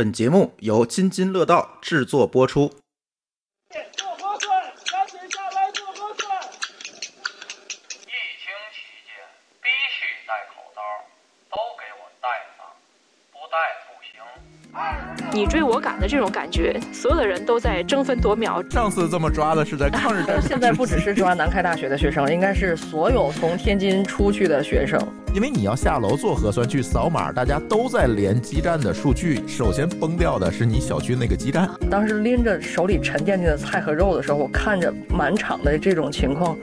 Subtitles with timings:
[0.00, 2.68] 本节目由津津乐道制作播出。
[3.92, 6.40] 做核酸，赶紧下来做核酸。
[6.40, 9.12] 疫情期间
[9.60, 10.80] 必须戴口罩，
[11.50, 12.26] 都给我戴
[12.56, 12.64] 上，
[13.30, 15.30] 不戴不行。
[15.34, 18.62] 你追我赶的这种感觉，所有的人都在争分夺秒。
[18.70, 24.98] 上次这么抓的是在抗日战争， 现在不只是抓南开大学的学生，应该是所有从天津出去的学生。
[25.32, 31.70] 因为你要下楼做核酸去扫码，大家都在连基站的数据，首先崩掉的是你小区那个基站。
[31.88, 36.58] 当时拎着手里沉甸甸的菜和肉的时候，我看着满场的这种情况，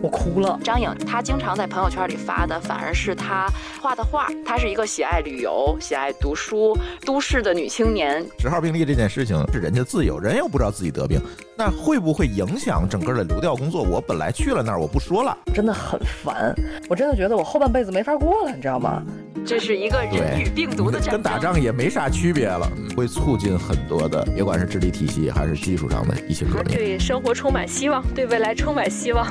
[0.00, 0.56] 我哭了。
[0.62, 3.48] 张颖她经常在朋友圈里发的，反而是她
[3.80, 4.28] 画的画。
[4.46, 8.24] 她是一个喜爱旅游、喜爱读书、都市的女青年。
[8.38, 11.20] 十号病例这件事情是人家自由，人又不知道自己得病，
[11.64, 13.84] 那会不会影响整个的流调工作？
[13.84, 16.52] 我本来去了那儿，我不说了，真的很烦。
[16.88, 19.00] 我真的觉得我后半辈子没法过了，你知道吗？
[19.46, 26.74] 这是一个人与病毒的战争，跟打仗也没啥区别了，会促进很多的，别管是治理体系还是技术上的一些革命。
[26.74, 29.24] 对生活充满希望，对未来充满希望。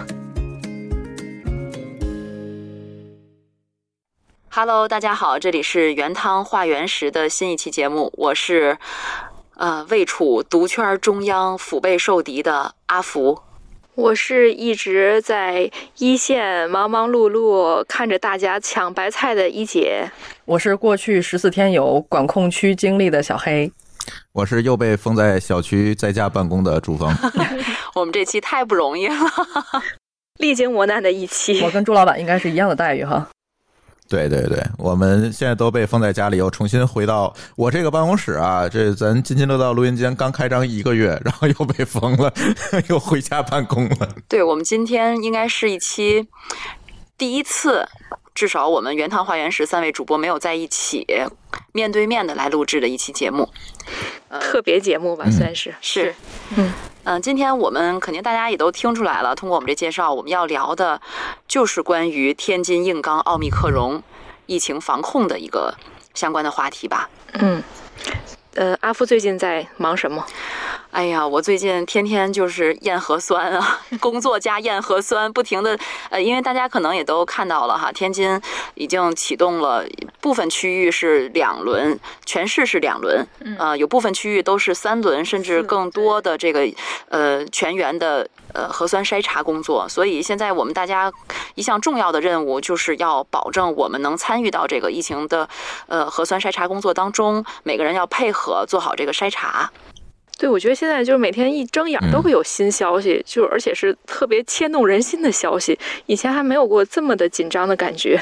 [4.47, 8.77] Hello，大家好，这里是原汤化原食的新一期节目，我是
[9.61, 13.39] 呃位处毒圈中央、腹背受敌的阿福。
[13.93, 20.09] 我是一直在一线忙忙碌碌看着大家抢白菜的一姐。
[20.45, 23.71] 我是过去十四天有管控区经历的小黑。
[24.31, 27.15] 我是又被封在小区在家办公的朱峰。
[27.93, 29.15] 我们这期太不容易了，
[30.41, 31.61] 历经磨难的一期。
[31.61, 33.29] 我跟朱老板应该是一样的待遇哈。
[34.11, 38.67] 对对对，我们现在都被封在家里，又重新回到我这个办公室啊。
[38.67, 42.33] 这咱津津乐道录音间刚开张一个月，然后又被封了，
[42.89, 44.09] 又回家办公了。
[44.27, 46.27] 对我们今天应该是一期
[47.17, 47.87] 第一次，
[48.33, 51.05] 至少我们原汤化原食三位主播没有在一起
[51.73, 53.49] 面对面的来录制的一期节目，
[54.39, 55.75] 特别节目吧，算是。
[55.81, 56.15] 是，
[56.55, 56.71] 嗯
[57.03, 61.01] 嗯，今天我们肯定大家也都听出来了，通过我们这介绍，我们要聊的
[61.47, 64.01] 就是关于天津硬刚奥密克戎
[64.45, 65.75] 疫情防控的一个
[66.13, 67.09] 相关的话题吧。
[67.33, 67.61] 嗯，
[68.55, 70.25] 呃，阿夫最近在忙什么？
[70.91, 75.77] 哎呀，我最近天天就是验核酸啊，工作加验核酸，不停的
[76.09, 78.39] 呃，因为大家可能也都看到了哈，天津
[78.75, 79.85] 已经启动了
[80.19, 83.25] 部分区域是两轮，全市是两轮，
[83.57, 86.67] 呃，有部分区域都是三轮甚至更多的这个
[87.07, 91.09] 呃全员的呃核酸筛查工作，所以现在我们大家
[91.55, 95.47] 一项重要的任务就是要保证我们能参与到这个疫情的
[95.87, 99.71] 呃核酸筛查工作当中，每个人要配合做好这个筛查。
[100.41, 105.77] 对，我觉得现在就是每天一睁眼都会有新消息，就而且是特别牵动人心的消息。
[106.07, 108.19] 以前还没有过这么的紧张的感觉。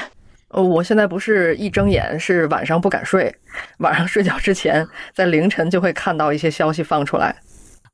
[0.48, 3.34] 呃，我现在不是一睁眼是晚上不敢睡，
[3.78, 7.34] 晚上睡觉之前在凌晨就会看到一些消息放出来。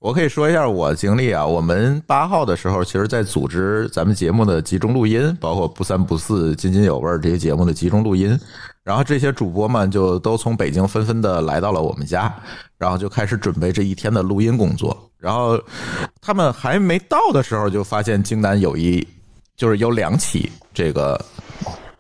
[0.00, 8.36] 我可以说一下我经历啊，我们八号的时候，其实在组织咱们节目的集中录音，包括不三不四、津津有味这些节目的集中录音。
[8.86, 12.32] 然后这些主播们就都从北京纷纷的来到了我们家，
[12.78, 14.96] 然后就开始准备这一天的录音工作。
[15.18, 15.60] 然后
[16.20, 19.04] 他们还没到的时候，就发现京南有一
[19.56, 21.20] 就是有两起这个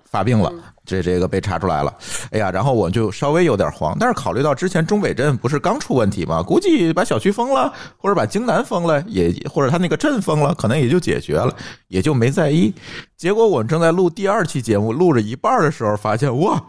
[0.04, 0.52] 发病了。
[0.86, 1.92] 这这个被查出来了，
[2.30, 6.42] 哎呀，然后我就稍微有点慌，但是考虑到之前中北镇不是刚出问题吗？
[6.42, 11.54] 估计把小区封了，或者把京南封了，也或者他那个镇封了，可能也就解决了，
[11.88, 12.72] 也就没在意。
[13.16, 16.62] 结果我们正在录第二期节目，录着一半的时候，发现哇，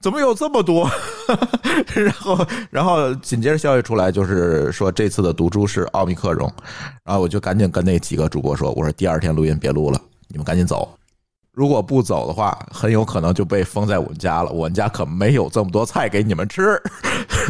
[0.00, 0.88] 怎么有这么多？
[1.94, 6.48] 然后，然后紧接着消息出来，就是说这次的毒株是奥密克戎，
[7.04, 10.88] 然后我就赶紧跟那几个主播说，我说第二天录音别录了，你们赶紧走。
[11.54, 14.50] 如果不走的话，很有可能就被封在我们家了。
[14.50, 16.80] 我们家可没有这么多菜给你们吃。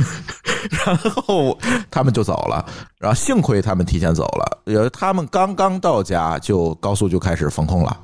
[0.85, 1.59] 然后
[1.91, 2.65] 他们就走了，
[2.99, 7.97] 然后幸亏他们提前走了，因为他们刚刚到家就高速就开始封控了。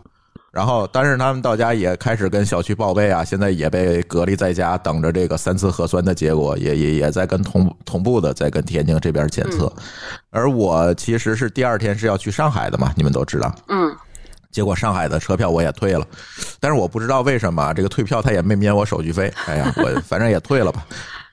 [0.52, 9.72] 然后，但是他们到家也开始跟小区报备啊，现在也被隔离在家，等着这个三次核酸的结果，也也也在跟同同步的在跟天津这边检测。
[10.30, 13.54] 而我其实是第二天是要去上海的嘛，你们都知道。
[13.68, 13.94] 嗯。
[14.50, 16.06] 结果上海的车票我也退了，
[16.58, 19.32] 但是我不知道为什么这个退票他也没免我手续费。
[19.46, 20.84] 哎呀，我反正也退了吧。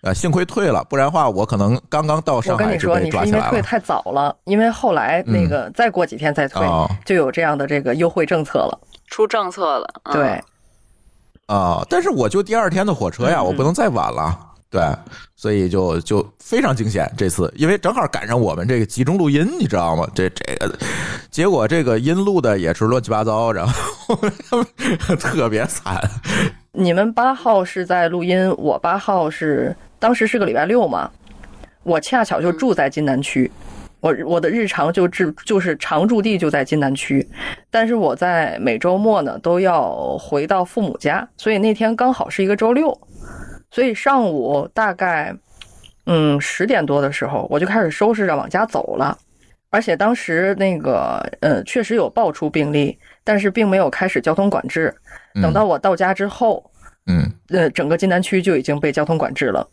[0.01, 3.09] 呃，幸亏退了，不然的话我可能刚刚到上海就被抓起来了。
[3.09, 6.65] 我跟你说，你是因为退太早了，因为后来那个再过几天再退，
[7.03, 9.87] 就有这样的这个优惠政策了，出政策了。
[10.11, 10.41] 对。
[11.47, 14.37] 啊，但是我就第二天的火车呀，我不能再晚了。
[14.69, 14.81] 对，
[15.35, 20.05] 所以就就非常惊险这次，因为正好赶上我们这个集中录音，你知道吗？
[20.13, 20.77] 这这个
[21.31, 24.19] 结果，这个音录的也是乱七八糟，然后
[25.15, 26.01] 特别惨。
[26.73, 31.09] 你们八号是在录音，我八号是当时是个礼拜六嘛，
[31.83, 33.49] 我恰巧就住在津南区，
[34.01, 37.27] 我我的日常就住就是常住地就在津南区，
[37.71, 42.95] 但是我在每周末呢都要回到父母家，所以那天刚好是一个周六，
[43.69, 45.35] 所以上午大概
[46.05, 49.17] 嗯十点多的时候我就开始收拾着往家走了，
[49.69, 54.93] 而且当时那个呃确实有爆出病例，但是并没有开始交通管制。
[55.41, 56.71] 等到我到家之后，
[57.07, 59.67] 嗯呃，整个津南区就已经被交通管制了。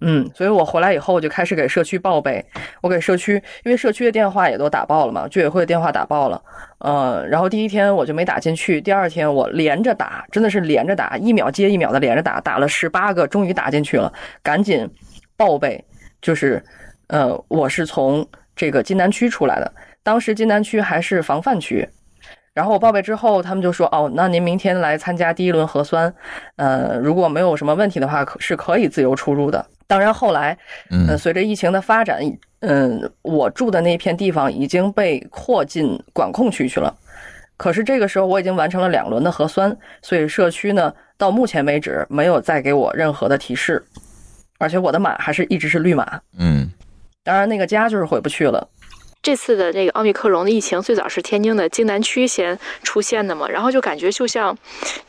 [0.00, 2.44] 嗯，所以我回来以后我就开始给社区报备，
[2.80, 6.42] 我给社区，因为社区的电话也都打爆了嘛，居委会的电话打爆了，
[6.78, 14.12] 呃，然后第一天我就没打进去，第二天我连着打，真的是连着打，一秒接一秒的连着打，打了十八个，终于打进去了，
[14.42, 14.88] 赶紧
[15.36, 15.84] 报备，
[16.22, 16.62] 就是，
[17.08, 18.26] 呃，我是从
[18.56, 19.70] 这个津南区出来的，
[20.02, 21.88] 当时津南区还是防范区。
[22.52, 26.12] 然后我报备之后，他们就说：“哦，那您明天来参加第一轮核酸，
[26.56, 30.56] 呃，如果没有什么问题的话，可是可以自由出入的。”当然，后来，
[30.88, 32.20] 呃，嗯随着疫情的发展，
[32.60, 36.96] 嗯、我住的那片地方已经被扩进管控区去了。
[37.56, 43.84] 可是这个时候我已经完成了两轮的核酸，所以社区呢到目前为止没有再给我任何的提示，
[44.60, 46.20] 而且我的码还是一直是绿码。
[46.38, 46.70] 嗯
[47.24, 48.64] 当然，那个家就是回不去了。
[49.22, 54.56] 这次的这个奥密克戎的疫情最早是天津的津南区先出现的嘛，然后就感觉就像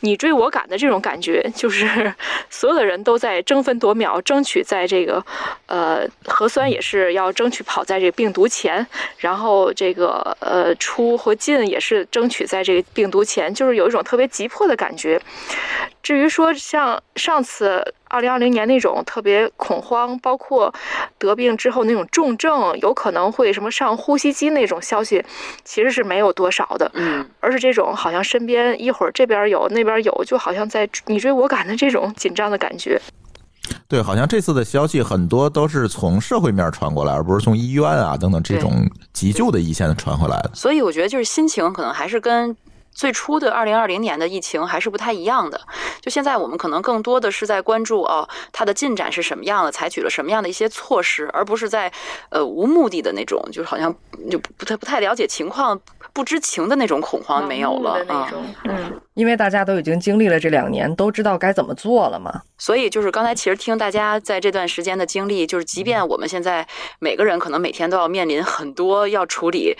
[0.01, 2.13] 你追我赶的这种感觉，就是
[2.49, 5.23] 所有的人都在争分夺秒，争取在这个
[5.67, 8.85] 呃核酸也是要争取跑在这个病毒前，
[9.17, 15.21] 然后这个呃出和进也是争取在这个病毒前，就是有一种特别急迫的感觉。
[16.03, 20.73] 至于说像上次二零二零年那种特别恐慌，包括
[21.17, 25.23] 得病之后那种重症，有可能会什么上呼吸机那种消息，
[25.63, 26.91] 其实是没有多少的。
[26.93, 32.99] 嗯，而是这种好像身边一会儿这边有那边有，就好像在你追我赶的这种紧张的感觉。
[33.87, 40.51] 对，好像这次的消息很多都是从社会面传过来，而不是从医院啊等等这种急救的一线传回来的。
[40.53, 42.57] 所以我觉得就是心情可能还是跟。
[42.93, 45.59] 最初的二零二零年的疫情还是不太一样的，
[46.01, 51.91] 就现在我们可能更多的是在关注哦，它的进展是什么样的，采取了什么样的一些措施，而不是在
[52.29, 53.93] 呃无目的的那种，就是好像
[54.29, 55.79] 就不不太不太了解情况、
[56.13, 58.31] 不知情的那种恐慌没有了啊。
[58.65, 62.41] 嗯，因为大家都已经经历了这两年，都知道该怎么做了嘛。
[62.57, 66.67] 所以就是刚才其实听大家在这段时间的经历，就是即便我们现在
[66.99, 69.75] 每个人可能每天都要面临很多要处理，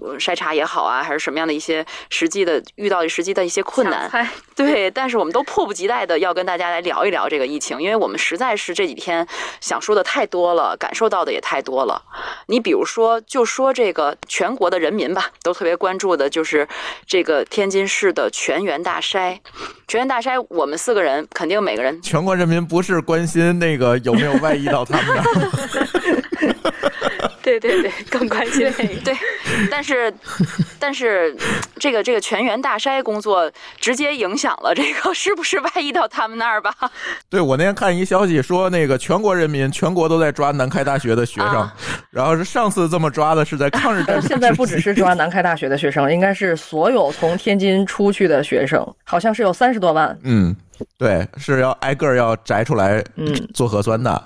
[0.00, 4.10] 呃筛查也好啊，还是什么样的一些实际的遇到实际的一些困难，
[4.56, 9.26] 对，但是我们都迫不及待的要跟大家来聊一聊这个疫情，因为我们实在是这几天
[9.60, 12.02] 想说的太多了，感受到的也太多了。
[12.46, 16.66] 你比如说，就说这个全国的人民吧，都特别关注的就是
[17.06, 19.38] 这个天津市的全员大筛。
[19.88, 26.52] 全员大筛，我们四个人肯定每个人全国人民不是关心那个有没有外溢到他们那儿，
[27.42, 28.94] 对 对对， 更关心那个。
[29.02, 29.14] 对，
[29.70, 30.12] 但是
[30.78, 31.36] 但是
[31.78, 36.74] 这个这个全员大筛工作直接影响了这个是不是外溢到他们那儿吧？
[37.28, 41.74] 对我那天看一消息说，那个全国人民全国都在抓南开大学的学生，啊
[42.10, 50.16] 然后是上次这么抓的是在抗日战呃，争现在不只是抓南开大学的学生，应该是所有从天津出去的学生，好像是有三十多万。
[50.22, 50.54] 嗯，
[50.98, 54.22] 对，是要挨个儿要摘出来嗯做核酸的。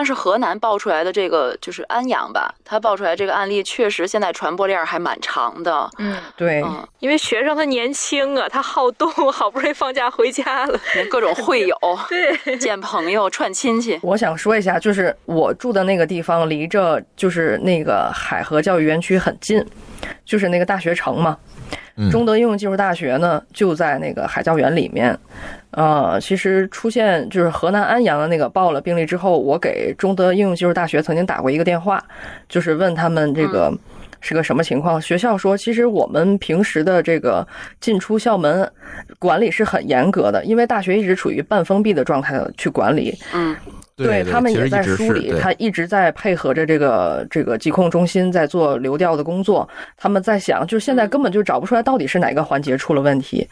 [0.00, 5.90] 但是河南爆出来的这个就是安阳吧，他爆出来这个案例确实现在传播链还蛮长的。
[5.98, 10.80] 嗯，对，嗯，因为学生他年轻啊，他好动，好不容易放假回家了。
[11.10, 11.76] 各种会友、
[12.08, 14.00] 对，见朋友、串亲戚。
[14.02, 19.62] 我想说一下，就是我住的那个地方离着就是那个海河教育园区很近，
[20.24, 21.36] 就是那个大学城嘛。
[21.96, 25.18] 嗯中德应用技术大学呢就在那个海教园里面。
[25.72, 32.02] 呃，其实出现就是河南安阳的那个报了病例之后，我给中德应用技术大学曾经打过一个电话，
[32.48, 33.72] 就是问他们这个。
[34.22, 35.00] 是个什么情况？
[35.00, 37.46] 学校说，其实我们平时的这个
[37.80, 38.70] 进出校门
[39.18, 43.18] 管理是很严格的，因为大学一直处于半封闭的状态去管理。
[43.32, 43.56] 嗯，
[43.96, 49.68] 对他们也在梳理，他一直在配合着这个这个疾控中心在做流调的工作。
[49.96, 53.46] 他们在想，就是现在根本就找不出来到底是哪个环节出了问题，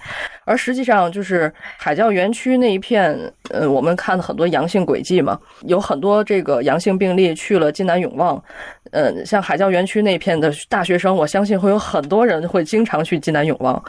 [0.45, 3.19] 而实际上就是海教园区那一片，
[3.51, 8.43] 呃，我们看很多阳性轨迹嘛，有很多这个阳性病例去了津南永旺，
[8.91, 13.83] 呃，像海教园区那片的大学生，我相信会有很多人会经常去津南永旺，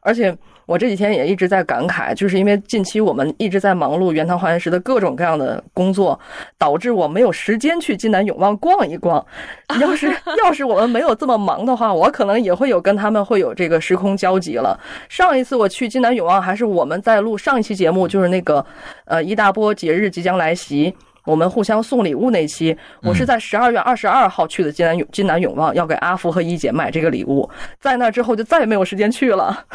[0.00, 0.36] 而且。
[0.66, 6.18] 我这几天也一直在感慨，就是因为近期我们一直在忙碌原汤化原食的各种各样的工作，
[6.58, 9.24] 导致我没有时间去济南永旺逛一逛。
[9.80, 10.08] 要是
[10.44, 14.78] 要是我们没有这么忙的话，我可能也会有跟他们会有这个时空交集了。
[15.08, 18.64] 上一次我去济南永旺，还是我们在录上一期节目，就是那个
[19.04, 20.92] 呃一大波节日即将来袭。
[21.26, 27.48] 我们互相送礼物那期，我是在十二月二十二号去的金南永金南永旺，要给阿福和一姐买这个礼物。
[27.80, 29.66] 在那之后就再也没有时间去了，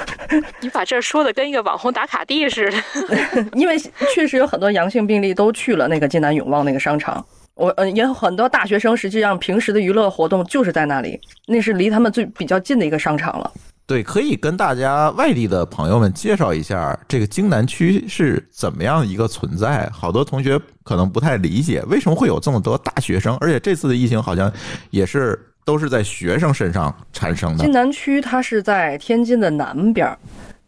[0.62, 3.46] 你把这说的跟一个网红打卡地似的。
[3.54, 3.78] 因为
[4.16, 7.24] 确实有很多阳性病例都去了那个金南永旺那个商场。
[7.56, 13.52] 我嗯也有很多大学生，实际上平时的娱乐活动就是在那里，那是离他们最比较近的一个商场了。
[13.92, 19.90] 对，可以跟大家外地的朋友们介绍一下这个京南区是怎么样一个存在。
[19.92, 24.50] 好多同学可能不太理解，为什么会有这么多大学生，而且这次的疫情好像
[24.92, 27.74] 也是都是在学生身上产生的津。
[27.74, 30.18] 南区它是在天津的南边儿，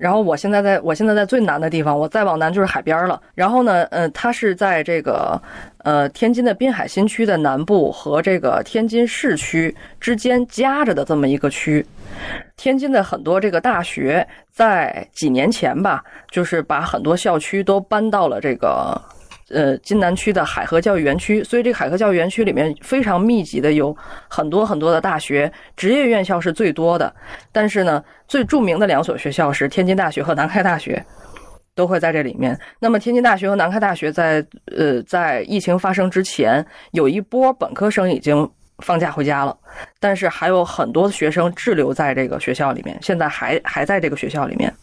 [0.04, 3.22] 然后我现在在我现在在最南的地方，我再往南就是海边了。
[3.36, 5.42] 然后呢，呃，它是在这个
[5.78, 11.86] 呃天津的滨海新区的南部和这个天津市区之间夹着的这么一个区。
[12.58, 19.02] 天津的很多这个大学在几年前吧，就是把很多校区都搬到了这个。
[19.54, 23.96] 呃，津南区的海河教育园区，所以这个海河教育园区里面非常密集的有
[24.28, 27.14] 很多很多的大学，职业院校是最多的。
[27.52, 31.06] 但是呢，最著名的两所学校是天津大学和南开大学，
[31.76, 32.60] 都会在这里面。
[32.80, 34.46] 那么，天津大学和南开大学在
[34.76, 39.56] 呃在疫情发生之前，有一波本科生已经放假回家了，
[40.00, 44.74] 但是还有很多学生滞留在这个学校里面，现在还还在这个学校里面。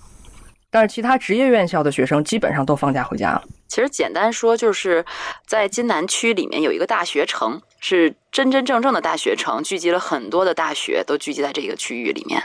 [0.71, 3.43] 但是其他职业院校的学生基本上都放假回家了。
[3.69, 5.05] 其实简单说，就是
[5.47, 12.43] 在津南区里面有一个大学城，是真真正正的大学城，聚集了很多的大学，都聚集在这个区域里面。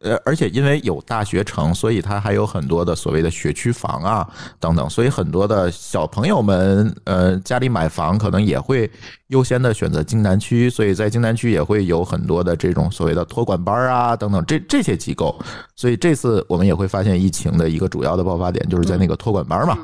[0.00, 4.28] 呃，而且因为有大学城，所以它还有很多的所谓的学区房啊
[4.60, 8.88] 等等，所以很多的小朋友们，呃，家里买房可能也会
[9.26, 15.36] 优先的选择京南区，所以在京南区也会有很多的这种所谓的托管班啊等等这这些机构，
[15.74, 19.76] 所以这次我们也会发现疫情的一个主要的爆发点就是在那个托管班嘛。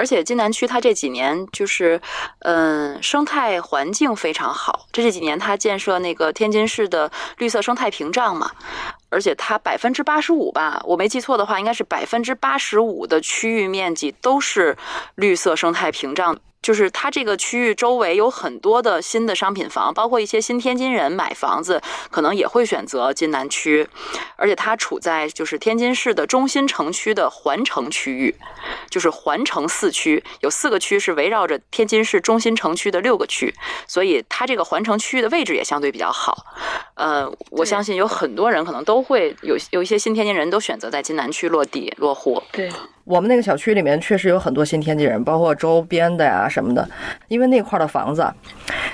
[0.00, 2.00] 而且津南区它这几年就是，
[2.38, 4.86] 嗯，生态环境非常好。
[4.90, 8.50] 这这几年它建设那个天津市的绿色生态屏障嘛，
[9.10, 14.74] 而且它百分之八十五吧，我没记错的话，应该是百分之八十五的区域面积都是
[15.16, 16.34] 绿色生态屏障。
[16.62, 23.88] 就是它这个区域周围有很多的新的商品房，包括一些新天津人买房子，可能也会选择津南区，
[24.36, 28.34] 而且它处在就是天津市的中心城区的环城区域，
[28.90, 33.54] 就是环城四区，有四个区是围绕着天津市中心城区的六个区，
[33.86, 36.44] 所以它这个环城区域的位置也相对比较好。
[36.94, 42.42] 呃，我相信有很多人可能都会有有一些新天津人都选择在津南区落地落户。
[42.52, 42.70] 对，
[43.10, 46.88] 我们那个小区里面确实有很多新天津人，包括周边的呀什么的。
[47.26, 48.24] 因为那块儿的房子，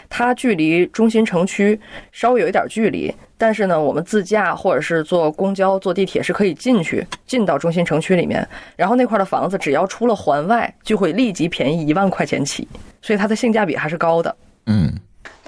[0.08, 1.78] 它距离中心城区
[2.12, 8.49] 稍微有一点距离，但是呢，我们自驾或者是坐公交、坐地铁是可以进去，进到中心城区里面。
[8.75, 12.66] 然后那块儿的房子，只要出了环外，就会立即便宜一万块钱起，
[13.02, 14.35] 所以它的性价比还是高的。
[14.64, 14.90] 嗯，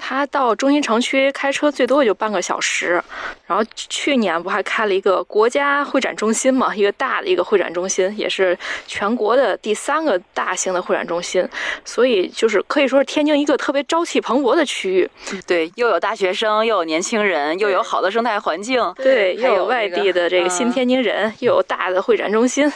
[0.09, 2.99] 他到中心城区开车最多也就半个小时，
[3.45, 11.47] 然后去年不还开了一个国家会展中心嘛，一个大的一个会展中心，也是全国的第三个大型的会展中心，
[11.85, 15.07] 所以就是可以说是天津一个特别朝气蓬勃的区域。
[15.45, 22.67] 对，又有大学生，又有年轻人，又有好的生态环境，对，又有外地的这个新嗯天津人，又有大的会展中心，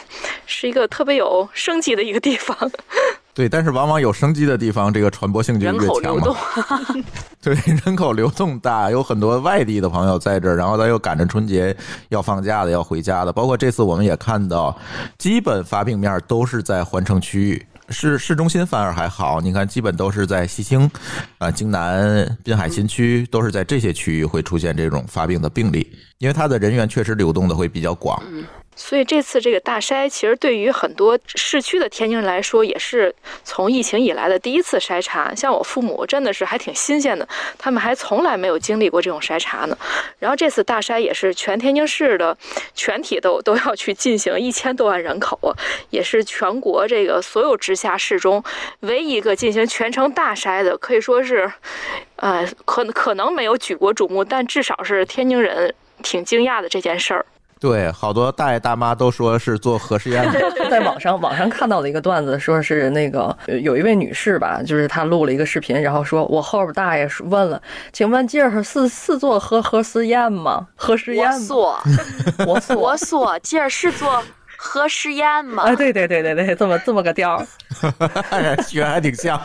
[0.45, 2.55] 是一个特别有生机的一个地方。
[3.33, 6.35] 对，但是往往有生机的地方，这个传播性就越强嘛。
[7.41, 11.75] 对，人口流动大，有很多外地的朋友在这儿，然后他又赶着春节
[12.09, 13.33] 要放假的，要回家的。
[13.33, 14.77] 包括这次我们也看到，
[15.17, 17.65] 基本发病面都是在环城区域。
[17.89, 20.89] 市市中心反而还好，你看，基本都是在西青、
[21.37, 25.85] 啊、京南、滨海新区，都是在这些区域会出现这种发病的病例，
[26.19, 28.21] 因为它的人员确实流动的会比较广。
[28.75, 33.13] 所以这次这个大筛，其实对于很多市区的天津人来说，也是
[33.43, 35.33] 从疫情以来的第一次筛查。
[35.35, 37.27] 像我父母真的是还挺新鲜的，
[37.57, 39.77] 他们还从来没有经历过这种筛查呢。
[40.19, 42.37] 然后这次大筛也是全天津市的
[42.73, 45.51] 全体都都要去进行，一千多万人口啊，
[45.89, 48.43] 也是全国这个所有直辖市中
[48.81, 51.51] 唯一一个进行全程大筛的，可以说是，
[52.15, 57.25] 呃，可可能没有举国瞩目，但至少是天津人挺惊讶的这件事儿。
[57.63, 60.39] 对，好多大爷大妈都说是做核试验的。
[60.69, 67.61] 在网上网上看到的一个段子，说是那个呃有一位女士吧，就是她录了一个视频，然后说我后边大爷问了，
[67.93, 70.67] 请问这儿是是做核核试验吗？
[70.75, 71.39] 核试验我吗？
[71.47, 71.83] 说，
[72.45, 74.21] 我说我说，今儿是做
[74.57, 75.63] 核试验吗？
[75.63, 77.47] 啊，对对对对对，这么这么个调儿。
[78.67, 79.39] 学还挺像。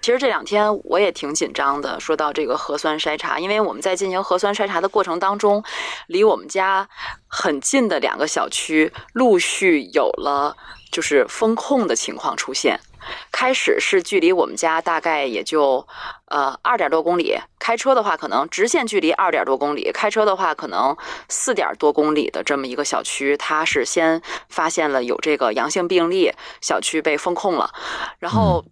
[0.00, 1.98] 其实这两天我也挺紧张的。
[2.00, 5.62] 说到这个核酸筛查，因为我们在进行核酸筛查的过程当中，
[6.06, 6.88] 离我们家
[7.26, 10.56] 很近的两个小区陆续有了
[10.90, 12.78] 就是封控的情况出现。
[13.32, 15.86] 开始是距离我们家大概也就
[16.26, 20.96] 呃二点多公里，开车的话可能直线距离二点多公里，开车的话可能
[21.28, 27.70] 四点多公里的这么一个小区，它是先发现了有这个阳性病例，小区被封控了，
[28.20, 28.64] 然后。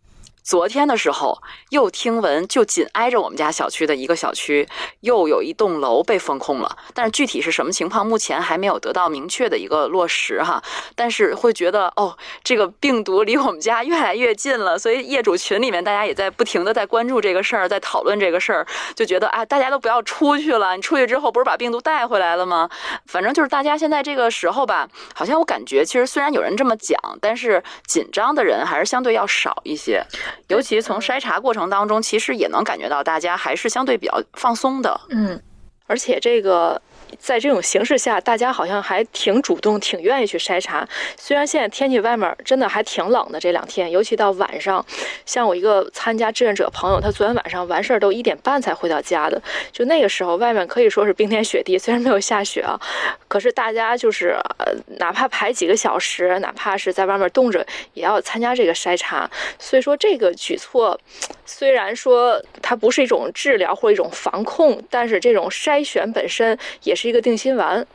[0.46, 4.68] 昨天的时候，又听闻就紧挨着我们家小区的一个小区，
[5.00, 6.78] 又有一栋楼被封控了。
[6.94, 10.62] 但是具体是什么情况，目前还没有得到明确的一个落实哈。
[10.94, 22.70] 但是会觉得哦，这个病毒离我们家越来越近了，所以业主群里面大家也在不停的在关注这个事儿，在讨论这个事儿，就觉得啊，大家都不要出去了，你出去之后不是把病毒带回来了吗？
[23.06, 30.00] 反正就是大家现在这个时候吧，好像我感觉其实虽然有人这么讲，但是紧张的人还是相对要少一些。
[30.48, 35.00] 尤其从筛查过程当中，其实也能感觉到大家还是相对比较放松的。
[35.10, 35.40] 嗯，
[35.86, 36.80] 而且这个
[37.18, 40.86] 在这种形势下，大家好像还挺主动、挺愿意去筛查。
[41.16, 44.84] 虽然现在天气外面真的还挺冷的，这两天，尤其到晚上，
[45.24, 49.40] 像我一个参加志愿者朋友，他昨天晚上完事儿都一点半才回到家的。
[49.72, 52.80] 就那个时候，外面可以说是冰天雪地， 虽然没有下雪啊，
[53.28, 59.30] 可是大家就是呃，哪怕排几个小时，哪怕是在外面冻着，也要参加这个筛查。
[59.58, 60.98] 所以说，这个举措
[61.46, 67.86] 虽然说它不是一种治疗或一种防控，但是这种筛选本身也是一个定心丸。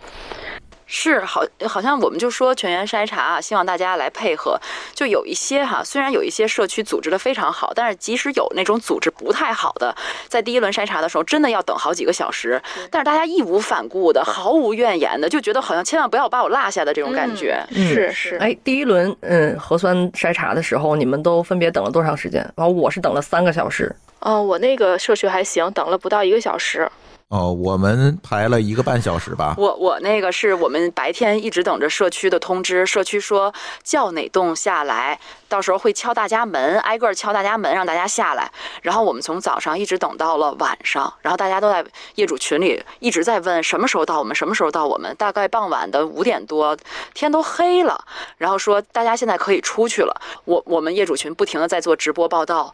[0.93, 4.59] 是好，好像我们就说全员筛查啊，希望大家来配合。
[4.93, 9.95] 就有一些哈，虽然有一些社区组织的非常好，但是即使有那种组织不太好的，
[10.27, 12.61] 在第一轮筛查的时候，真的要等好几个小时。
[12.91, 17.65] 但是大家义无反顾的，毫无怨言的，就觉得好像千万不要把我落下的这种感觉。
[17.69, 22.41] 嗯是是，哎，第一轮嗯核酸筛查的时候，你们都分别等了多长时间？
[22.57, 23.95] 然后我是等了三个小时。
[24.19, 26.87] 哦、我那个社区还行，等了不到一个小时。
[27.31, 29.55] 哦，我们排了一个半小时吧。
[29.57, 38.51] 我我那个是我们白天一直等着社区的通知，社区说叫哪栋下来，到时候会敲大家门，挨个敲大家门，让大家下来。
[38.81, 41.85] 然后我们从早上一直等到了晚上，然后大家都在
[42.15, 45.15] 业主群里一直在问什么时候到我们，什么时候到我们。
[45.15, 46.75] 大概傍晚的五点多，
[47.13, 48.03] 天都黑了，
[48.37, 50.21] 然后说大家现在可以出去了。
[50.43, 52.73] 我我们业主群不停的在做直播报道。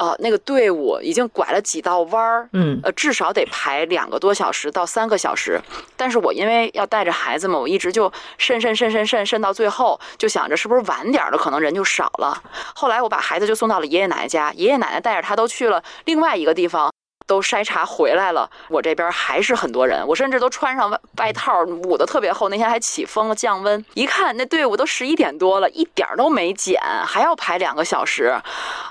[0.00, 5.60] 呃，那个队伍已经拐了几道弯儿，嗯呃，至少得排两个多小时到三个小时。
[5.94, 12.42] 但是我因为要带着孩子嘛，我一直就慎慎慎慎慎慎到最后，就想着是不是晚点儿了，可能人就少了。
[12.74, 16.90] 后来我把孩子就送到了爷爷奶奶家，爷爷奶奶带着他都去了另外一个地方。
[17.26, 22.48] 都筛查回来了，我这边还是很多人，我甚至都穿上外外套，捂得特别厚。
[22.48, 28.34] 那天还起风了，降温，一看那队伍都十一点多了，一点儿都没减，还要排两个小时，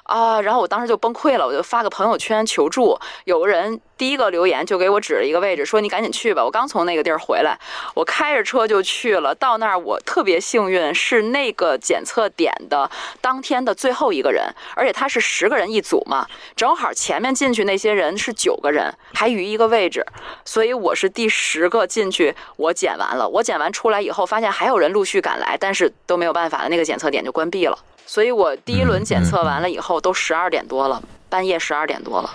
[0.09, 0.41] 啊！
[0.41, 2.99] 然后我当时就崩溃了，我就发个朋友圈求助。
[3.25, 6.43] 有个人第一个留言就给我指了一个位置，说你赶紧去吧。
[6.43, 7.57] 我刚从那个地儿回来，
[7.93, 9.35] 我开着车就去了。
[9.35, 12.89] 到那儿我特别幸运，是那个检测点的
[13.21, 14.43] 当天的最后一个人，
[14.75, 20.03] 而且他是十个人一组嘛，正好前面进去那些人是九个人，还余一个位置，
[20.43, 22.35] 所以我是第十个进去。
[22.57, 27.77] 我检完了，我检完出来以后，发现还有人陆续赶来，但是都没有办法了，那个检测点就关闭了。
[28.09, 32.29] 所以我第一轮检测完了以后，都十二点多了，半夜十二点多了。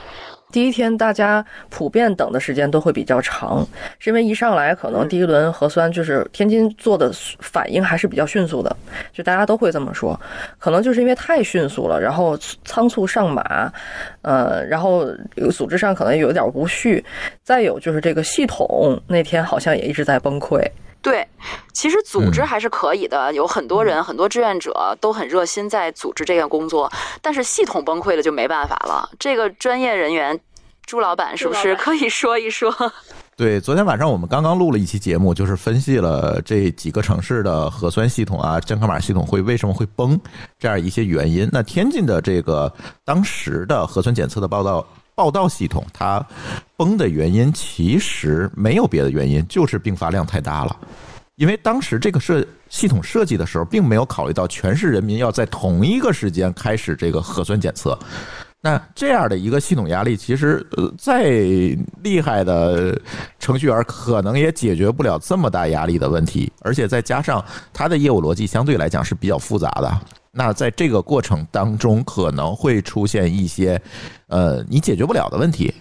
[0.53, 3.67] 第一天大家普遍等的时间都会比较长，
[3.99, 7.11] 是因为一上来可能第一轮核酸就是天津做的
[7.41, 8.77] 反应还是比较迅速的，
[9.13, 10.19] 就大家都会这么说，
[10.61, 13.69] 可能就是因为太迅速了，然后仓促上马，
[14.23, 15.05] 呃，然后
[15.53, 17.05] 组织上可能有点无序，
[17.43, 20.65] 再有就是这个系统那天好像也一直在崩溃。
[21.05, 21.29] 对，
[21.75, 26.90] 其实组织嗯还是可以的，有很多人、很多志愿者都很热心在组织这个工作，
[27.21, 29.07] 但是系统崩溃了就没办法了。
[29.19, 30.40] 这个专业人员，
[30.87, 32.75] 朱老板是不是可以说一说？
[33.37, 40.19] 对，昨天晚上我们刚刚录了一期节目，就是分析了这几个城市的核酸系统啊、健康码系统会为什么会崩
[40.59, 41.47] 这样一些原因。
[41.53, 42.73] 那天津的这个
[43.05, 46.24] 当时的核酸检测的报道报道系统，它
[46.77, 50.77] 崩的原因其实没有别的原因，就是并发量太大了。
[51.37, 57.98] 因为当时这个设系统设计的时候，并没有考虑到全市人民要在同一个时间开始这个核酸检测。
[58.61, 61.24] 那这样的一个系统压力，其实呃再
[62.03, 62.98] 厉害的
[63.38, 70.00] 程序员可能也解决不了这么大压力的问题，而且再加上它的业务逻辑相对来讲是比较复杂的。
[70.35, 73.81] 那在这个过程当中，可能会出现一些
[74.27, 75.73] 呃你解决不了的问题。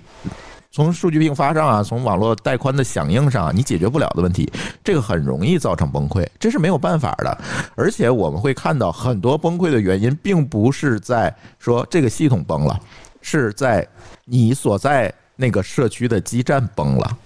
[0.72, 4.52] 从数据并发上啊，从网络带宽的响应上，你解决不了的问题，
[4.84, 7.38] 这个很容易造成崩溃，这是没有办法的。
[7.76, 12.80] 而且我们会看到很多崩溃的原因，并不是在说这个系统崩了，
[13.22, 13.88] 是在
[14.26, 17.18] 你所在那个社区的基站崩了。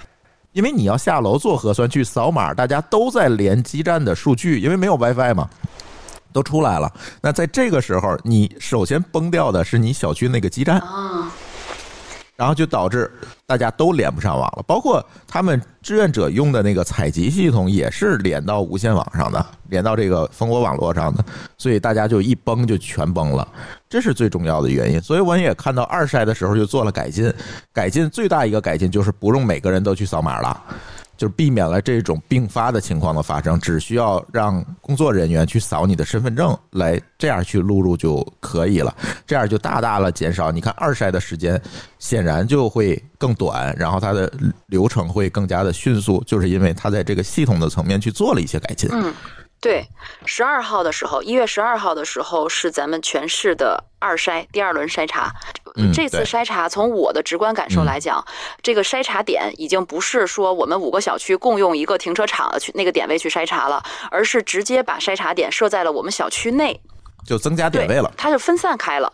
[0.52, 5.48] 因为你要下楼做核酸去扫码，大家都在连基站的数据，因为没有 WiFi 嘛，
[6.38, 6.92] 都出来了。
[7.20, 10.78] 那在这个时候，你首先崩掉的是你小区那个基站。
[10.82, 11.32] 啊，
[12.36, 13.12] 然后就导致
[13.48, 21.26] 大家都连不上网了，包括他们志愿者用的那个采集系统也是连到无线网上的，连到这个蜂窝网络上的，
[21.58, 23.48] 所以大家就一崩就全崩了，
[23.90, 25.02] 这是最重要的原因。
[25.02, 27.34] 所以我也看到二筛的时候就做了改进，
[27.74, 30.64] 改进最大一个改进就是不用每个人都去扫码了。
[31.18, 38.96] 就是避免了这种并发的情况的发生，只需要让工作人员去扫你的身份证，来这样去录入就可以了。
[39.26, 41.60] 这样就大大了减少，你看二筛的时间
[42.00, 44.32] 显然就会更短，然后它的
[44.68, 48.90] 流程会更加的迅速，就是因为它在这个系统的层面去做了一些改进。
[48.94, 49.14] 嗯，
[49.60, 49.86] 对，
[50.26, 55.34] 十二号的时候，一月十二号的时候是咱们全市的二筛第二轮筛查。
[55.78, 58.24] 嗯这次筛查，从我的直观感受来讲，
[58.62, 66.82] 这个筛查点已经不是说我们五个小区共用一个停车场的去那个点位去筛查了，而是直接把筛查点设在了我们小区内，
[67.26, 68.12] 就增加点位了，。
[68.18, 69.14] 它就分散开了。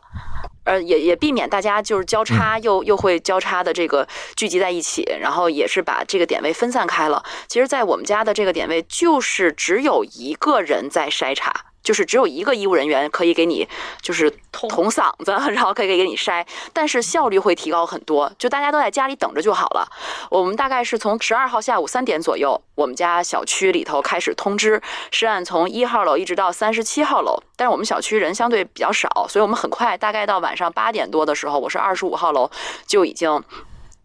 [0.66, 7.22] 呃，也也避免大家就是交叉又又会交叉的这个聚集在一起，然后也是把这个点位分散开了。
[7.50, 13.68] 其实，在我们家的这个点位，就是只有一个人在筛查，就是只有一个医务人员可以给你
[14.02, 18.32] 就是捅嗓子， 然后可以给你筛，但是效率会提高很多。
[18.40, 19.88] 就大家都在家里等着就好了。
[20.30, 27.38] 我们大概是从十二号下午三点左右，我们家小区里头开始通知，是按从一号楼一直到三十七号楼。
[27.56, 32.50] 但是我们小区人相对比较少，所以我们很快，大概到晚上八点多的时候，我是二十五号楼
[32.88, 33.44] 就已经。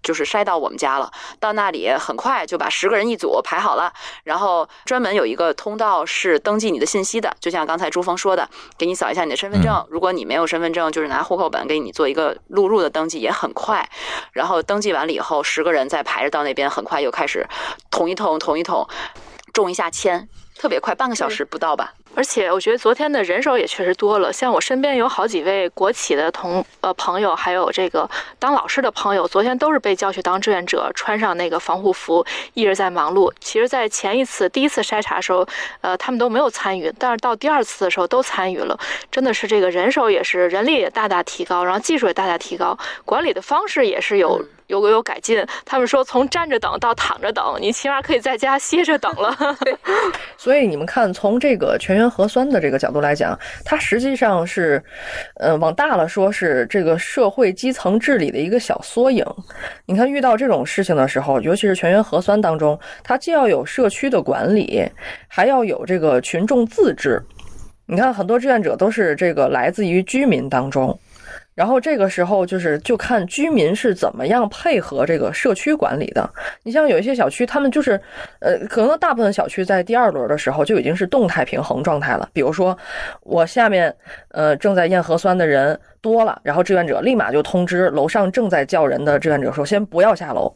[0.03, 3.93] 就是筛到我们家了，到那里很快就把十个人一组排好了，
[4.25, 9.87] 然后专门有一个通道是登记你的信息的，就像刚才朱峰说的，给你扫一下你的身份证。
[9.91, 13.89] 如果你没有身份证，就是拿户口本给你做一个录入的登记，也很快。
[14.33, 17.47] 然后登记完了以后，十个人再排着到那边，很快又开始
[17.91, 18.87] 捅一捅，捅一捅，
[19.53, 21.93] 中一下签，特别快，半个小时不到吧。
[22.19, 33.33] 而且我觉得昨天的人手也确实多了，像我身边有好几位国企的同呃朋友，还有这个当老师的朋友，昨天都是被叫去当志愿者，穿上那个防护服，一直在忙碌。
[33.39, 35.47] 其实，在前一次第一次筛查的时候，
[35.81, 38.77] 呃，他们都没有参与，但是到第二次的时候都参与了，
[39.13, 44.45] 真的是这个人手也是人力也大大提高，然后技术也大大提高，管理的方式也是有。
[44.69, 49.37] 有有改进，他们说从站着等到躺着等，你起码可以在家歇着等了。
[50.39, 54.83] 所以你们看，从这个全员核酸的这个角度来讲，它实际上是，
[55.37, 59.25] 呃，往大了说是这个社会基层治理的一个小缩影。
[59.87, 64.87] 你看，遇到这种事情的时候，尤其是全员核酸当中，它既要有社区的管理，
[65.27, 67.21] 还要有这个群众自治。
[67.87, 70.99] 你看，很多志愿者都是这个来自于居民当中。
[71.59, 76.31] 然后这个时候就是就看居民是怎么样配合这个社区管理的。
[76.62, 78.01] 你像有一些小区，他们就是，
[78.38, 82.29] 呃，可能大部分小区在第二轮的时候就已经是动态平衡状态了。
[82.33, 82.79] 比如说，
[83.23, 83.92] 我下面
[84.29, 90.53] 呃正在验核酸的人多了，然后志愿者立马就通知楼上正在叫人的志愿者说，先不要下楼。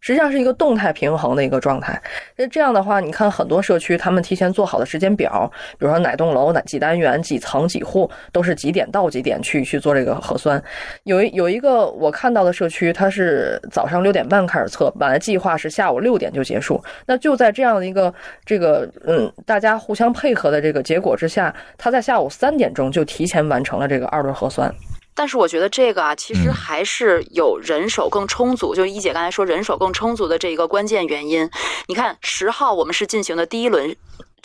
[0.00, 2.00] 实际上是一个动态平衡的一个状态。
[2.36, 10.62] 那这样的话，你看很多社区他们提前做好的时间表，比如说哪栋楼哪几单元几层几户都是几点到几点去去做这个核酸。
[11.02, 16.80] 有一有一个我看到的社区，它是早上六点半开始测，本来计划是下午六点就结束。
[17.04, 24.72] 那就在这样的一个这个嗯大家互相配合的这个结果之下，他在下午三点钟就提前完成了这个二轮核酸。
[25.16, 31.50] 但是我觉得这个啊，其实嗯还是有人手更充足，就是一姐刚才说人手更充足的这一个关键原因。
[31.88, 33.96] 你看十号我们是进行的第一轮。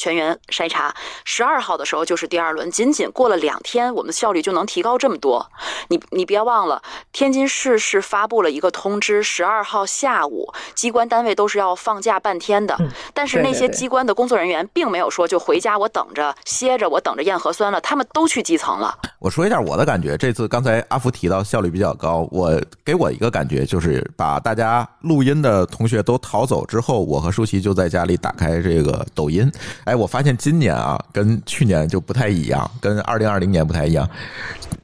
[0.02, 0.92] 全员筛查，
[1.26, 5.48] 十二号的时候就是第二轮，仅仅过了两天，我们的效率就能提高这么多。
[5.90, 12.76] 你你别忘了，天津市是发布了一个通知，十二号下午机关单位都是要放假半天的，
[13.14, 18.98] 但是那些机关的工作人员并没有说就回家我等着歇着，我等着验核酸了，他们都去基层了。
[19.20, 29.52] 我说一下我的感觉，这次刚才阿福提到效率比较高，我给我一个感觉就是把大家录音的同学都逃走之后，我和舒淇就在家里打开这个抖音，
[29.84, 34.10] 哎，哎我发现今年啊跟去年就不太一样，跟二零二零年不太一样。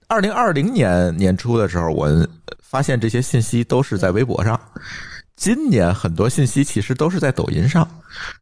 [0.10, 2.10] 二零二零年年初的时候，我
[2.62, 4.60] 发现这些信息都是在微博上。
[5.38, 7.88] 今年很多信息其实都是在抖音上，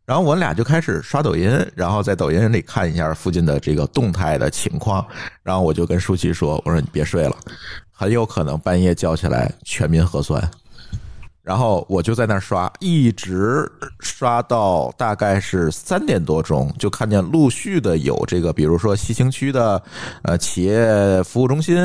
[0.05, 5.05] 然后我俩就开始刷抖音，然后在抖音里看一下附近的这个动态的情况，
[5.43, 7.35] 然后我就跟舒淇说：“我说你别睡了，
[7.91, 10.41] 很有可能半夜叫起来全民核酸。”
[11.45, 19.79] 然后我就在那儿刷，一直刷到大概是三点多钟，就看见陆续的有这个，比如说西青区的
[20.23, 21.77] 呃企业服务中心，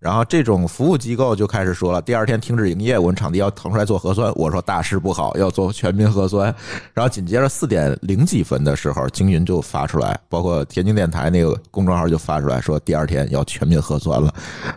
[0.00, 4.32] 然后这种服务机构就开始说了，第二天停止营业，我们场地要腾出来做核酸。
[4.34, 6.52] 我说大事不好，要做全民核酸。
[6.92, 14.34] 然后紧接着四点零几分的时候，京云就发出来，包括天津电台那个公众号就发出来说，第二天要全民核酸了。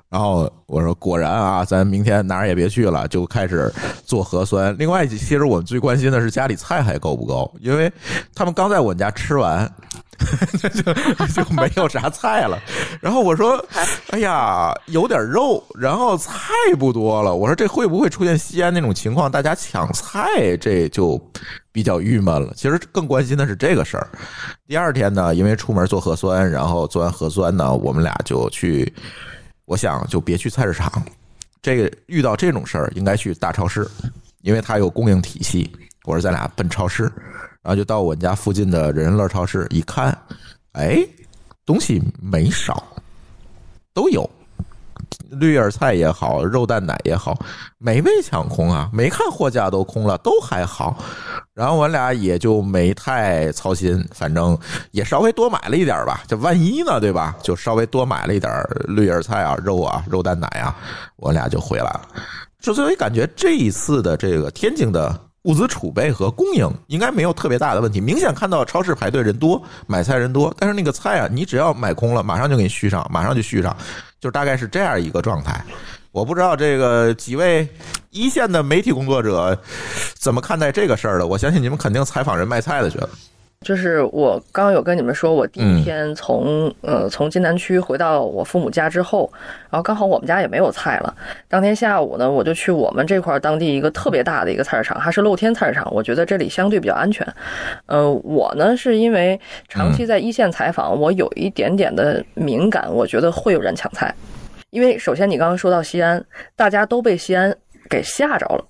[0.08, 3.72] 然后我说果然啊，咱明天哪儿也别去了，就开始
[4.06, 4.76] 做做核酸。
[4.78, 7.90] 另外，其实我们最关心的是家里菜还够不够，因为
[8.36, 9.72] 他们刚在我们家吃完。
[10.60, 12.60] 就就没有啥菜了，
[13.00, 13.66] 然后我说
[14.12, 16.34] ：“哎呀，有点肉，然后菜
[16.78, 19.32] 不多了。”我说：“这会不会出现西安那种情况？
[19.32, 21.18] 大家抢菜，这就
[21.72, 24.10] 比较郁闷了。”其实更关心的是这个事儿。
[24.68, 28.94] 第二天呢，因为出门做核酸，然后做完核酸呢，我们俩就去。
[29.64, 30.92] 我想就别去菜市场，
[31.62, 33.88] 这个遇到这种事儿应该去大超市，
[34.42, 35.70] 因为它有供应体系。
[36.06, 37.12] 我说咱俩奔超市。
[37.62, 40.18] 然后就到我们家附近的人人乐超市一看，
[40.72, 41.06] 哎，
[41.66, 42.88] 东西没少，
[43.94, 44.28] 都有，
[45.32, 47.38] 绿叶菜也好，肉蛋奶也好，
[47.78, 50.98] 没被抢空啊，没看货架都空了，都还好。
[51.54, 54.58] 然后我俩也就没太操心，反正
[54.92, 57.36] 也稍微多买了一点吧，就万一呢，对吧？
[57.44, 58.52] 就稍微多买了一点
[58.88, 60.76] 绿叶菜啊、肉啊、肉蛋奶啊，
[61.18, 62.02] 我俩就回来了。
[62.60, 65.20] 就所以感觉这一次的这个天津的。
[65.44, 73.76] 物资储备和供应应该没有特别大的问题，明显看到超市排队人多，买菜人多，但是那个菜啊，你只要买空了，马上就给你续上，马上就续上，
[74.20, 75.64] 就大概是这样一个状态。
[76.12, 77.68] 我不知道这个几位
[78.10, 79.58] 一线的媒体工作者
[80.16, 83.10] 怎么看待这个事儿的，我相信你们肯定采访人卖菜的去了。
[83.66, 89.30] 就是我刚刚有跟你们说，我第一天从呃从津南区回到我父母家之后，
[89.70, 91.14] 然后刚好我们家也没有菜了。
[91.50, 95.94] 当天下午呢，我就去我们这块当地一个特别大的一个菜市场，还是露天菜市场。
[95.94, 97.28] 我觉得这里相对比较安全。
[97.86, 104.16] 呃，我呢是因为长期在一线采访，我有一点点的敏感，我觉得会有人抢菜。
[104.70, 106.24] 因为首先你刚刚说到西安，
[106.56, 107.54] 大家都被西安
[107.90, 108.66] 给吓着了。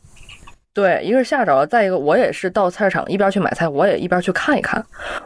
[0.79, 4.81] 对，一个是吓着了，再一个我也是到菜市场一边去买菜，我也一边去看一看。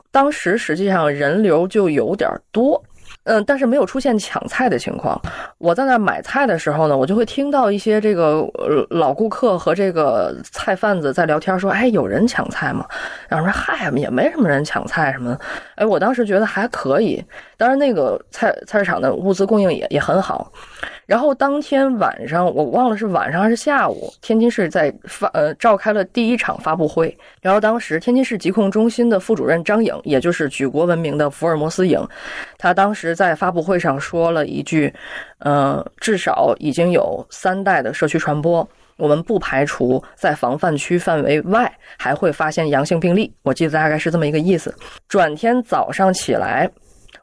[0.10, 2.84] 当时实际上人流就有点多，
[3.26, 5.20] 嗯，但是没有出现抢菜的情况。
[5.58, 8.46] 我在那儿买菜的时候呢，我就会听到一些这个
[8.90, 12.86] 老顾客和这个菜贩子在聊天，说：“哎，有人抢菜吗？”
[13.30, 15.40] 然后说：“嗨，也没什么人抢菜什么的。”
[15.76, 17.24] 哎，我当时觉得还可以。
[17.56, 20.52] 当然，那个菜菜市场的物资供应也也很好。
[21.06, 27.16] 然后当天晚上，我忘了是晚上还是下午，天津市在发呃召开了第一场发布会。
[27.42, 32.06] 然后当时天津市疾控中心的副主任张颖，也就是举国闻名的福尔摩斯颖，
[32.58, 34.94] 他当时在发布会上说了一句
[35.40, 44.74] ：“呃，至少已经有三代的社区传播，我们不排除在防范区范围外还会发现阳性病例。”我记得大概是这么一个意思。
[45.08, 46.70] 转天早上起来。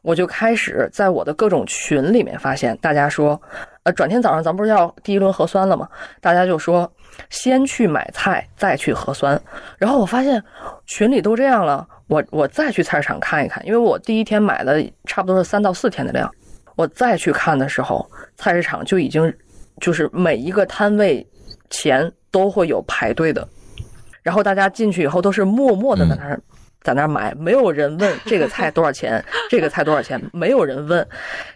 [0.03, 3.39] 我就开始在我的各种群里面发现，大家说，
[3.83, 5.87] 呃，转天早上咱不是要第一轮核酸了吗？
[6.23, 6.91] 大家就说
[7.29, 9.39] 先去买菜，再去核酸。
[9.77, 10.43] 然后我发现
[10.87, 16.29] 群里都这样了，我我再去菜市场看一看，因为我第一天买的差不多是三到四天的量，
[16.75, 18.05] 我再去看的时候，
[18.37, 19.33] 菜市场就已经
[19.81, 21.25] 就是每一个摊位
[21.71, 23.49] 前都会有排队的，
[24.25, 26.43] 然后大家进去以后都是默默的在那儿。
[26.83, 31.07] 在那儿买，没有人问这个菜多少钱， 这个菜多少钱，没有人问。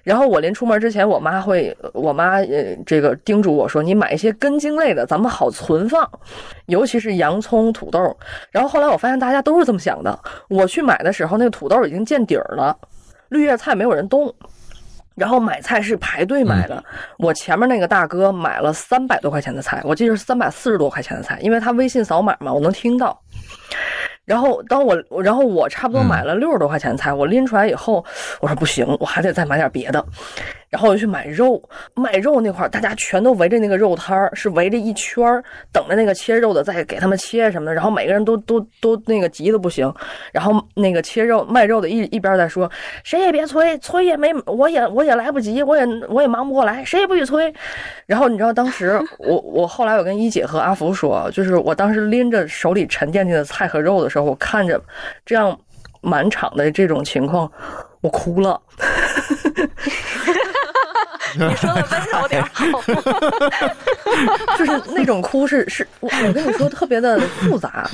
[0.03, 6.09] 然后我临出门之前，我妈会，我妈呃，这个叮嘱我说，你买一些根茎类的，咱们好存放，
[6.67, 8.17] 尤其是洋葱、土豆。
[8.51, 10.19] 然后后来我发现大家都是这么想的。
[10.49, 12.77] 我去买的时候，那个土豆已经见底儿了，
[13.31, 14.35] 绿叶菜没有人动。
[15.15, 16.83] 然后买菜是排队买的，
[17.19, 23.17] 我前面那个大哥买了三百多块钱的菜，我记得是三百四十多块钱的菜，因为他微信扫码嘛，我能听到。
[24.25, 28.05] 然后当我，然后我差不多买了六十多块钱菜，我拎出来以后，
[28.41, 30.05] 我说不行，我还得再买点别的。
[30.75, 31.63] 然后我就去买肉，
[31.95, 37.73] 买肉那块儿，大家全都围着那个肉摊儿，是围着一圈儿，等着那个切肉的再给他们切什么的。
[37.73, 39.89] 然后每个人都都都那个急的不行。
[40.33, 42.69] 然后那个切肉卖肉的一一边在说，
[43.05, 47.55] 谁也别催，催也没，我也我也来不及，我也我也忙不过来，谁也不许催。
[48.07, 54.83] 然后你知道当时我我后来我跟一姐和阿福说，就是我当时拎着手里沉甸甸的菜和肉的时候，我看着
[55.25, 55.57] 这样
[56.01, 57.49] 满场的这种情况，
[58.01, 58.61] 我哭了。
[61.37, 62.65] 你说的温柔点儿好。
[64.57, 67.89] 就是那种哭是是，我我跟你说特别的复杂，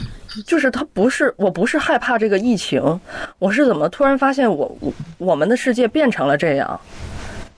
[0.46, 3.00] 就是他不是我不是害怕这个疫情，
[3.38, 6.79] 我是怎么突然发现我我我们的世界变成了这样，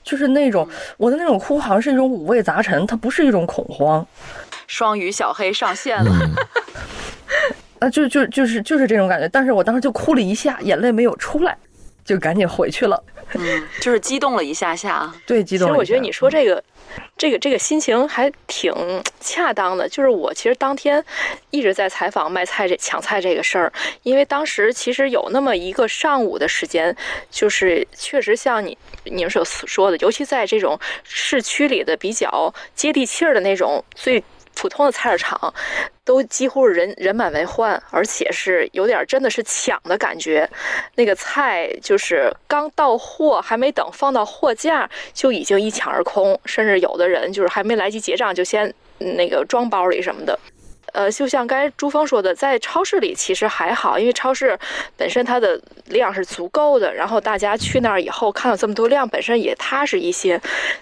[0.04, 4.06] 就是那种我的那种哭好像是一种五味杂陈，它不是一种恐慌，
[4.66, 6.34] 双鱼小黑上线了，嗯，
[7.80, 11.56] 啊就就就是就是这种感觉，但是我当时就哭了一下，眼泪没有出来，
[12.04, 13.02] 就赶紧回去了，
[13.34, 15.12] 嗯，就是激动了一下下。
[15.26, 15.74] 对，激动了一下。
[15.74, 16.62] 实我觉得你说这个，
[17.16, 18.72] 这个这个心情还挺
[19.20, 19.88] 恰当的。
[19.88, 21.04] 就是我其实当天
[21.50, 26.94] 一直在采访卖菜这抢菜这个事儿，因为当时其实有那么一个上午的时间，
[27.30, 34.22] 就是确实像你你们所说的，尤其在这种市区里的比较接地气儿的那种最。
[34.54, 35.52] 普通的菜市场
[36.04, 40.48] 都几乎是人人满为患，而且是有点真的是抢的感觉。
[40.94, 50.38] 那个菜就是刚到货，还没等放到货架，就已经一抢而空，甚至有的人就是还没来及结账，就先那个装包里什么的。
[50.92, 54.58] 呃，就像刚才朱峰说的，在超市里其实还好，因为超市
[54.96, 60.40] 本身它的量是足够的，然后大家去那儿以后看到这么多量，本身也踏实一些。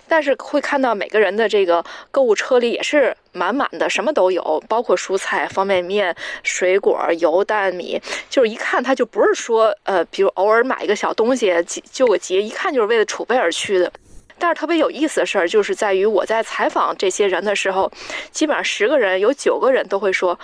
[0.08, 13.92] 但是会看到每个人的这个购物车里也是满满的，什么都有，包括蔬菜、方便面、水果、油、蛋、米，就是一看它就不是说呃，比如偶尔买一个小东西急救个急，一看就是为了储备而去的。
[14.40, 17.92] 但是特别有意思的事儿，就是在于我在采访这些人的时候，
[18.32, 20.36] 基本上十个人有九个人都会说：“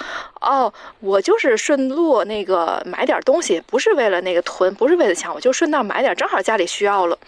[0.42, 7.18] 哦，我就是顺路那个买点东西，不是为了那个囤，不是为了抢，我就顺道买点，正好家里需要了。”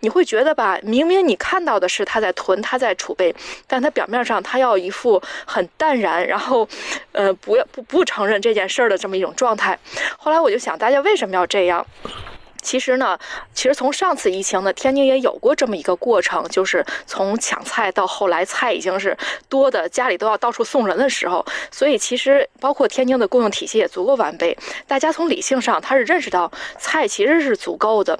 [0.00, 3.34] 你会觉得吧，明明你看到的是他在囤，他在储备，
[3.68, 6.68] 但他表面上他要一副很淡然，然后，
[7.12, 9.78] 呃，不要不不承认这件事儿的这么一种状态。
[10.16, 11.86] 后来我就想，大家为什么要这样？
[12.60, 13.18] 其实呢，
[13.54, 19.16] 其实从上次疫情呢，天津也有过这么一个过程，就是从抢菜到后来菜已经是
[19.48, 21.44] 多的，家里都要到处送人的时候。
[21.70, 28.18] 所以其实包括天津的供应体系也足够完备，大家从理性上他是认识到菜其实是足够的，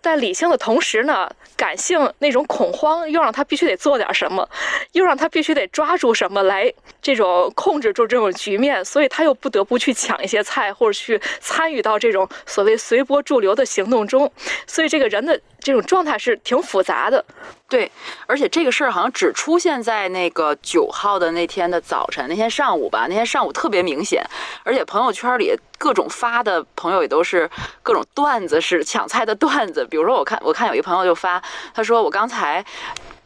[0.00, 4.48] 但理性的同时呢，感性那种恐慌又让他必须得做点什么，
[4.92, 14.32] 又让他必须得抓住什么来这种控制住这种局面，所以他又不得不去抢一些菜，或者去参与到这种所谓随波逐流的行动中，
[14.66, 17.22] 所以这个人的这种状态是挺复杂的。
[17.68, 17.90] 对，
[18.26, 24.24] 而且这个事儿好像只出现在那个九号的那天的早晨，那天上午吧，那天上午特别明显，
[24.64, 27.50] 而且朋友圈里各种发的朋友也都是
[27.82, 31.42] 各种段子是抢菜的段子，比如说我看我看有一朋友就发，
[31.74, 32.64] 他说我刚才。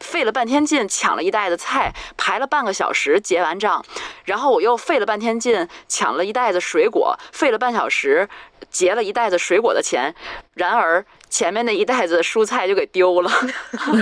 [0.01, 3.85] 费了半天劲抢了一袋子菜，排了半个小时结完账，
[4.25, 8.27] 然后我又费了半天劲抢了一袋子水果，费了半小时
[8.69, 10.13] 结了一袋子水果的钱，
[10.53, 13.31] 然而前面那一袋子蔬菜就给丢了。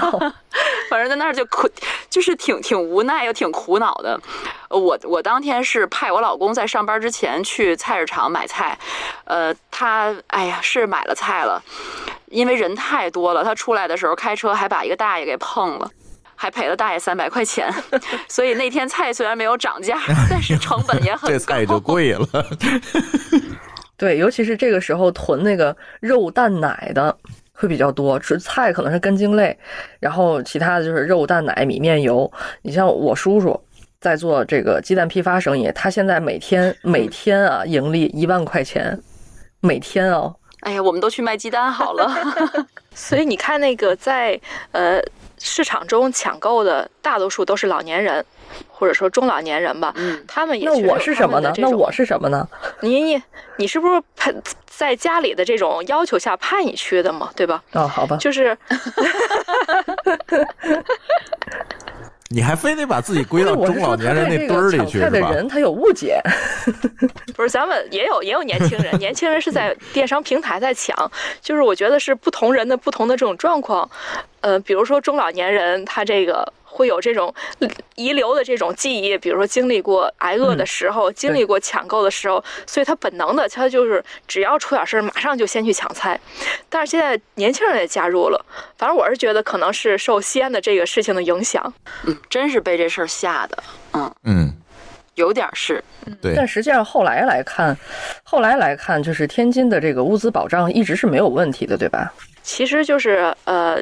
[0.90, 1.70] 反正在那儿就苦，
[2.10, 4.20] 就是挺挺无奈又挺苦恼的。
[4.70, 8.78] 呃我我当天是派我老公在上班之前去菜市场买菜，
[9.26, 11.64] 呃，他哎呀是买了菜了，
[12.26, 15.90] 因为人太多了，他出来的时候开车还把一个大爷给碰了。
[16.42, 17.70] 还赔了大爷三百块钱，
[18.30, 21.28] 所以那天菜虽然没有涨价，但是成本也很高。
[21.28, 22.26] 这菜就贵了。
[24.00, 27.16] 对，尤其是这个时候囤那个肉蛋奶的
[27.52, 29.56] 会比较多，吃菜可能是根茎类，
[30.00, 32.32] 然后其他的就是肉蛋奶、米面油。
[32.62, 33.62] 你像我叔叔
[34.00, 38.98] 在做这个鸡蛋批发生意，他现在每天每天啊盈利一万块钱，
[39.60, 40.34] 每天哦。
[40.62, 42.10] 哎呀，我们都去卖鸡蛋好了。
[42.96, 44.40] 所以你看，那个在
[44.72, 45.02] 呃
[45.40, 48.24] 市场中抢购的大多数都是老年人，
[48.68, 49.94] 或者说中老年人吧。
[49.96, 51.42] 嗯，他们也那我是什么呢？
[51.42, 52.48] 们的这种那我是什么呢？
[52.82, 53.22] 你你
[53.58, 54.34] 你是不是判
[54.66, 57.30] 在家里的这种要求下派你去的嘛？
[57.36, 57.62] 对吧？
[57.74, 58.58] 哦，好吧，就是
[62.30, 65.30] 你还非得把自己归到 中老年人那堆儿里去是吧？
[65.30, 66.22] 的人他有误解。
[67.36, 70.96] 不是咱们也有也有年轻人，年轻人是在 电商平台在抢，
[71.42, 73.90] 就是我觉得是不同人的不同的这种状况。
[74.42, 77.34] 呃，比如说中老年人，他这个会有这种
[77.96, 86.20] 遗留的这种记忆，比如说经历过挨饿的时候，经历过抢购的时候，所以他本能的他就是只要出点事儿，马上就先去抢菜。
[86.70, 88.46] 但是现在年轻人也加入了，
[88.78, 91.74] 反正我是觉得可能是受西安的这个事情的影响。
[92.06, 94.54] 嗯，真是被这事儿吓的，嗯，嗯，
[95.16, 95.84] 有点儿是。
[96.22, 97.76] 对但，实际上后来来看，
[98.24, 102.12] 后来来看，就是天津的这个物资保障一直是没有问题的，对吧？
[102.42, 103.80] 其实就是呃，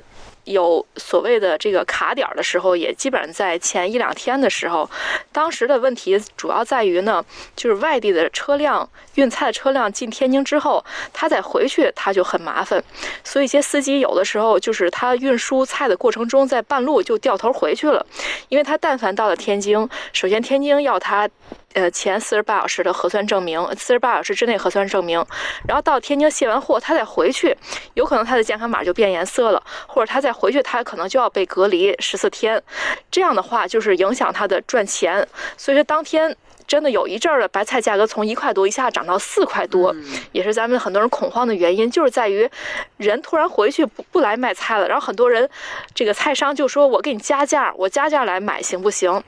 [0.48, 4.90] 有所谓的这个卡点的时候，也基本上在前一两天的时候。
[5.32, 7.24] 当时的问题主要在于呢，
[7.56, 12.84] 就是外地的车辆运菜的车辆进天津之后，他再回去他就很麻烦，
[13.24, 18.04] 所以一些司机有的时候就是他运输菜的过程中，在半路就掉头回去了，
[18.50, 21.30] 因为他但凡到了天津，首先天津要他。
[21.74, 25.24] 呃，前四十八小时的核酸证明，四十八小时之内核酸证明，
[25.68, 27.56] 然后到天津卸完货，他再回去，
[27.94, 32.60] 有可能他的健康码就变颜色了，或者他再回去，他可能就要被隔离十四天，
[33.12, 36.36] 这样的话就是影响他的赚钱，所以说当天。
[36.68, 39.96] 真的有一阵儿的白菜价格从一块多一下涨到四块多，
[40.34, 42.48] 也是咱们很多人恐慌的原因，就是在于
[42.98, 45.50] 人突然回去不不来卖菜了，然后很多人
[45.96, 49.24] 这个菜商就说我给你加价，我加价来买行不行？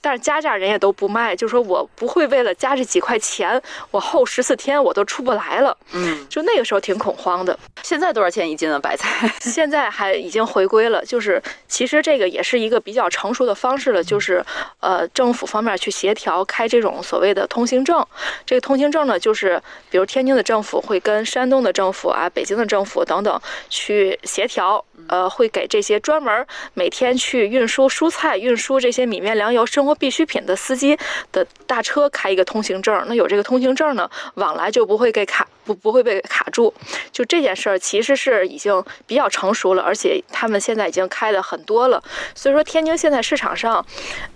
[0.00, 5.76] 但是加价人也都不卖，就说我不会为了加这几块钱，我后十四天我都出不来了。
[5.92, 7.58] 嗯，就那个时候挺恐慌的。
[7.82, 9.32] 现在多少钱一斤的白菜？
[9.40, 14.44] 现在还已经回归了，就是其实这个也是一个比较成熟的方式了，就是
[14.80, 18.04] 呃政府方面去协调开这种所谓的通行证。
[18.44, 30.98] 这个通行证呢，就是比如天津的政府会跟山东的政府啊、北京的政府等等去协调，呃，会给这些专门每天去运输蔬菜、运输这些米面粮油、生活必需品的司机
[31.30, 33.04] 的大车开一个通行证。
[33.06, 36.74] 那有这个通行证呢，往来就不会给卡不不会被卡住。
[37.12, 42.02] 就这件事儿其实是已经比较成熟了，而且他们现在已经开的很多了。
[42.34, 43.84] 所以说，天津现在市场上，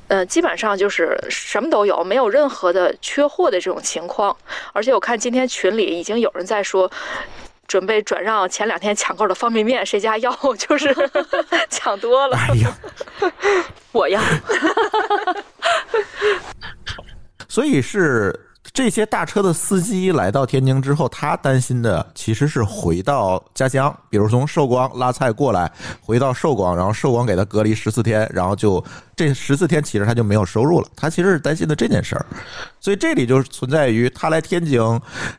[0.08, 4.36] 呃，基本上就是什么都有，没有任何的缺货的这种情况。
[4.72, 6.90] 而且我看今天群里已经有人在说。
[7.68, 10.32] 准备转让前两天抢购的方便面，谁家要？
[10.56, 10.94] 就是
[11.68, 12.36] 抢多了。
[12.36, 12.72] 哎呀，
[13.90, 14.22] 我要。
[17.48, 18.32] 所以是
[18.76, 25.72] 这些大车的司机来到天津之后，他担心的其实是回到家乡，比如从寿光拉菜过来，
[26.02, 28.84] 回到寿光，然后寿光给他隔离十四天，然后就
[29.16, 30.86] 这十四天其实他就没有收入了。
[30.94, 32.26] 他其实是担心的这件事儿，
[32.78, 34.78] 所以这里就是存在于他来天津，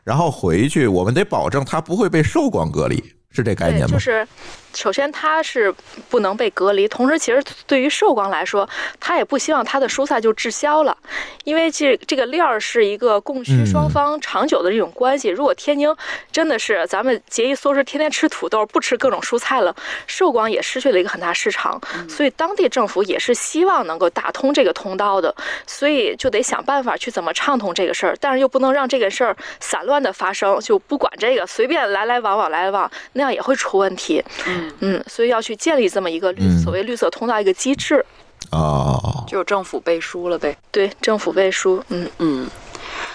[0.02, 3.00] 然后回去，我们得保证他不会被寿光隔离，
[3.30, 3.86] 是这概，念吗？
[3.86, 4.26] 就是
[4.74, 5.74] 首先它是
[6.08, 8.68] 不能被隔离，同时其实对于寿光来说，
[8.98, 10.96] 他也不希望他的蔬菜就滞销了，
[11.44, 15.28] 因为这这个链儿是一个供需双方长久的这种关系。
[15.28, 15.88] 如果天津
[16.32, 19.74] 真的是咱们节衣缩食，天天吃土豆，不吃各种蔬菜了，
[20.06, 25.34] 寿光也失去了一个很大市场，所以当地政府也是希望能够打通这个通道的，
[25.66, 34.24] 所以就得想办法去怎么畅通这个事儿，但是又不能让这个事儿散乱的发生，就不管这个，随便来来往往来来往，那样也会出问题。
[34.46, 38.04] 嗯，嗯，所以要去建立这么一个绿、嗯所谓绿色通道一个机制，
[38.52, 40.56] 哦，就是政府背书了呗。
[40.70, 42.48] 对政府背书，嗯，嗯，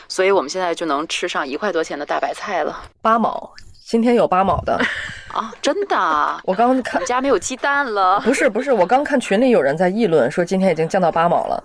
[0.07, 3.51] 所以我们现在就能吃上一块多钱的大白菜了八毛，
[3.85, 4.79] 今天有八毛的。
[5.33, 5.51] 啊！
[5.63, 8.19] 真的啊， 我刚我看们家没有鸡蛋了。
[8.19, 11.63] 不是不是，我刚看群里有人在议论说今天已经降到八毛了。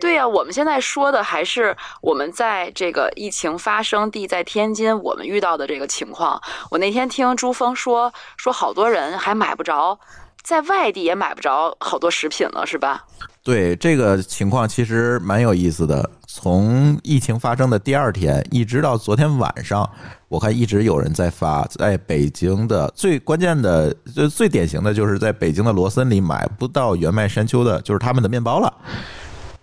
[0.00, 6.40] 对呀、我们现在说的还是我们在这个疫情发生地在天津，我们遇到的这个情况。
[6.70, 9.98] 我那天听朱峰说，说好多人还买不着，
[10.42, 13.04] 在外地也买不着好多食品了，是吧？
[13.42, 16.08] 对这个情况其实蛮有意思的。
[16.36, 19.88] 从疫情发生的第二天一直到昨天晚上，
[20.26, 28.74] 我看一直有人在发，在北京的最关键的、最最典型的就是在北京的罗森里买不到原麦山丘的，就是他们的面包了。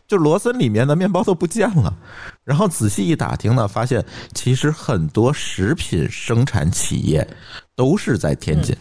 [0.07, 1.93] 就罗森里面的面包都不见了，
[2.45, 4.01] 然后仔细一打听呢，发现
[4.33, 7.27] 其实很多食品生产企业
[7.75, 8.73] 都是在天津。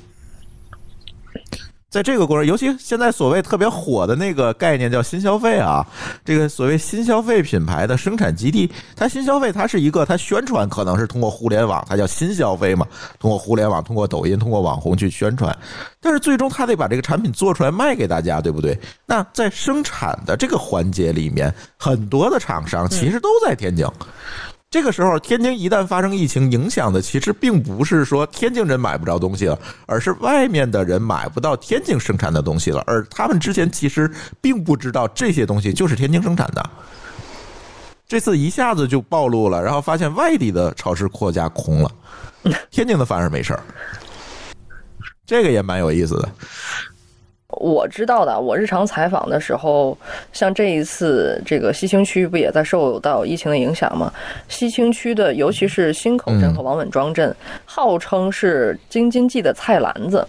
[1.91, 5.85] 在这个过程，尤其现在所谓特别火的那个概念叫新消费啊，
[6.25, 12.87] 这个所谓新消费品牌的生产基地，它新消费它是一个，它宣传可能是通过互联网，它叫新消费嘛，
[13.19, 15.57] 通过互联网，通过抖音，通过网红去宣传，
[16.01, 18.79] 但是最终它得把这个产品做出来卖给大家，对不对？
[19.05, 23.85] 那在生产的这个环节里面，很多的厂商其实都在天津。
[24.71, 34.09] 这个时候，天津一旦发生疫情，影响的其实并不是说天津人买不着东西了，而是外面的人买不到天津生产的东西了，而他们之前其实
[34.41, 36.71] 并不知道这些东西就是天津生产的。
[38.07, 41.91] 这次一下子就暴露了，然后发现外地的超市货架空了，
[42.71, 43.63] 天津的反而没事儿，
[45.27, 46.29] 这个也蛮有意思的。
[47.53, 49.97] 我知道的，我日常采访的时候，
[50.33, 54.13] 像这一次这个西青区不也在受到疫情的影响吗？
[54.49, 57.35] 西青区的，尤其是新口镇和王稳庄镇，
[57.65, 60.27] 号称是京津冀的菜篮子。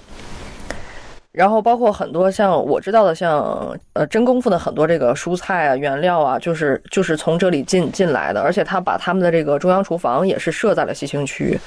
[1.31, 11.57] 然后包括很多像我知道的像，呃真功夫的很多这个蔬菜啊原料啊，就是就是从这里进进来的，而且他把他们的这个中央厨房也是设在了西青区。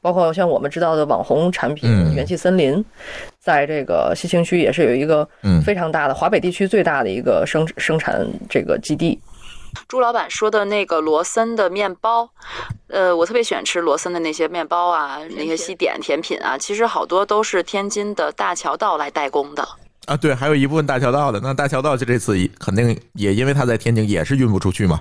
[0.00, 2.84] 包括像我们知道的网红产品嗯元气森林，
[3.42, 9.18] 在这个西青区也是有一个嗯非常大的华北地区最大的一个生生产这个基地。
[9.88, 12.28] 朱老板说的那个罗森的面包，
[12.88, 19.66] 呃，我特别喜欢吃罗森的那些面包啊，那些西点甜品啊，其实好多都是天津的大桥道来代工的。
[20.04, 25.00] 啊，对，还有一部分大桥道的，那大桥道就这次肯定也因为它在天津也是运不出去嘛。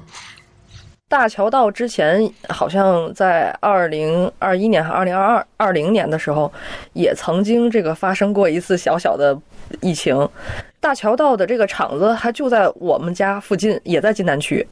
[1.11, 6.49] 大桥道之前好像在二零二一年还二零二二二零年的时候，
[6.93, 9.37] 也曾经这个发生过一次小小的
[9.81, 10.29] 疫情。
[10.79, 14.65] 大桥道的这个厂子还就在我们家附近，也在津南区。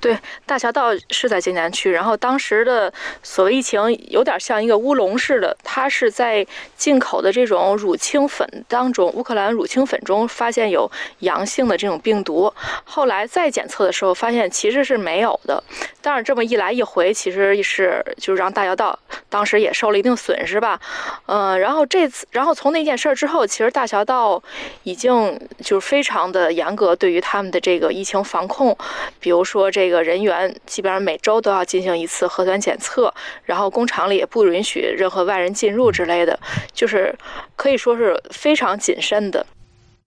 [0.00, 6.46] 对，大桥道是在津南区，然后当时的所谓疫情有点像一个乌龙似的，它是在
[6.76, 10.88] 进口的这种乳清粉当中，乌克兰乳清粉中发现有
[11.20, 12.52] 阳性的这种病毒，
[12.84, 15.60] 后来再检测的时候发现其实是没有的，
[16.00, 18.96] 但是这么一来一回，其实是就是让大桥道
[19.28, 20.80] 当时也受了一定损失吧，
[21.26, 24.40] 嗯，然后这次，然后从那件事儿之后，其实大桥道
[24.84, 28.78] 已经就是非常的严格对于他们的这个疫情防控，
[29.18, 33.10] 比如说这这个人员基本上每周都要进行一次核酸检测，
[33.44, 36.38] 然后工厂里也不允许任何外人进入之类的，
[36.74, 37.14] 就是
[37.56, 39.46] 可以说是非常谨慎的。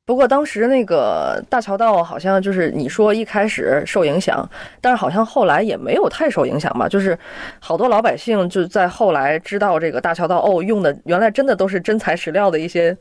[0.05, 4.47] 不过当时那个大桥道好像就是你说一开始受影响，
[4.79, 6.87] 但是好像后来也没有太受影响吧。
[6.87, 7.17] 就是
[7.59, 12.95] 好多老百姓就在后来知道这个大桥道哦，用的原来真的都是真材实料的一些。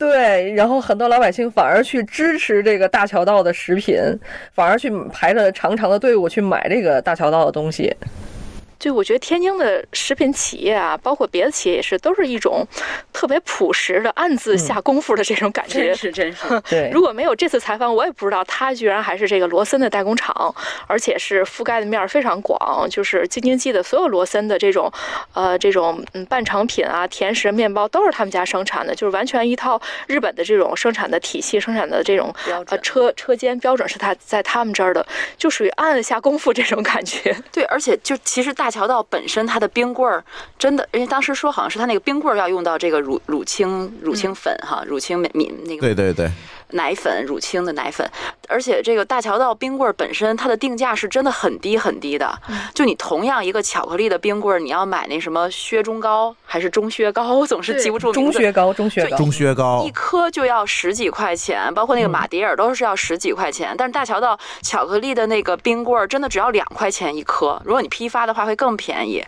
[0.00, 3.98] 对，然后很多老百姓反而去支持这个大桥道的食品，
[4.54, 7.94] 反而去排着长长的队伍去买这个大桥道的东西。
[8.80, 12.66] 就我觉得天津的食品企业啊，包括别的企业也是，都是一种
[13.12, 15.94] 特别朴实的、暗自下功夫的这种感觉。
[15.94, 20.54] 是真是，对如，果没有这次采访，我也不知道他居然还是这个罗森的代工厂，
[20.86, 24.90] 而且是覆盖的面儿非常广，就是京津冀的所有罗森的这种，
[25.34, 35.04] 呃，这种嗯半成品啊、甜食、面包都是他们家生产的，就是完全一套日本的这种生产的体系、生产的这种呃车车间标准是他在他们这儿的，
[35.36, 37.36] 就属于暗暗下功夫这种感觉。
[37.52, 40.24] 对，而且就其实大桥道本身它的冰棍儿
[40.58, 45.28] 真的，人家当时说好像是它那个冰棍儿要用到这个乳乳清乳清粉哈，乳清米
[45.64, 46.30] 那个对对对，
[46.72, 48.08] 奶粉乳清的奶粉，
[48.48, 52.32] 而且这个大桥道冰棍儿本身它的定价是真的很低很低的，
[52.74, 58.32] 就你同样一个巧克力的冰棍儿，你要买那什么薛中糕还是中薛糕，我 总是记不住名字。
[58.32, 63.74] 中薛糕，中薛糕，中薛高一颗就要十几块钱，包括那个马迭尔都是要十几块钱。
[63.76, 69.24] 但是大桥道巧克力的那个冰棍儿真的只要两块钱一颗，如果你批发的话会更便宜。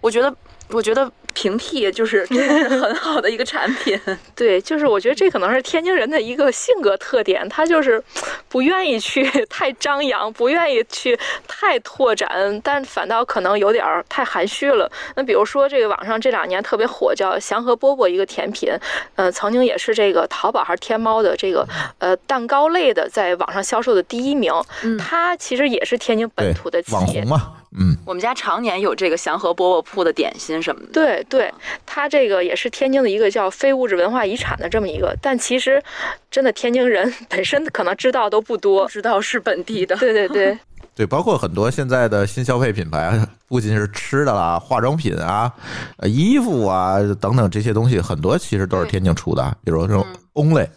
[0.00, 0.34] 我觉得，
[0.74, 2.26] 我觉得平替就是
[2.68, 3.98] 很好的一个产品。
[4.34, 8.02] 对，就是我觉得这可能是天津人的一个性格特点，他就是
[8.48, 14.90] 不愿意去 太张扬，不愿意去 太拓展，但反倒可能有点儿太含蓄了。
[15.16, 18.70] 那比如说这个网上这两年特别火叫祥和饽饽一个甜品，
[19.14, 21.66] 呃，曾经也是这个淘宝还是天猫的这个
[21.98, 24.52] 呃蛋糕类的在网上销售的第一名，
[24.82, 27.26] 嗯它其实也是天津本土的企业网红。
[27.28, 30.88] 嘛，嗯，我们家常年有这个祥和饽饽铺的点心什么的。
[30.92, 31.52] 对对，
[31.84, 35.82] 它这个也是天津的一个叫非物质文化遗产的这么一个，但其实
[36.30, 38.88] 真的天津人本身可能知道都不多不。
[38.90, 39.96] 知道是本地的。
[39.96, 40.58] 对 对对，
[40.94, 45.52] 对，包括很多现在的新消费品牌，啊不仅是吃的啦，化妆品啊、
[45.96, 50.68] 呃衣服啊等等这些东西，很多其实都是天津出的，比如这种 Only。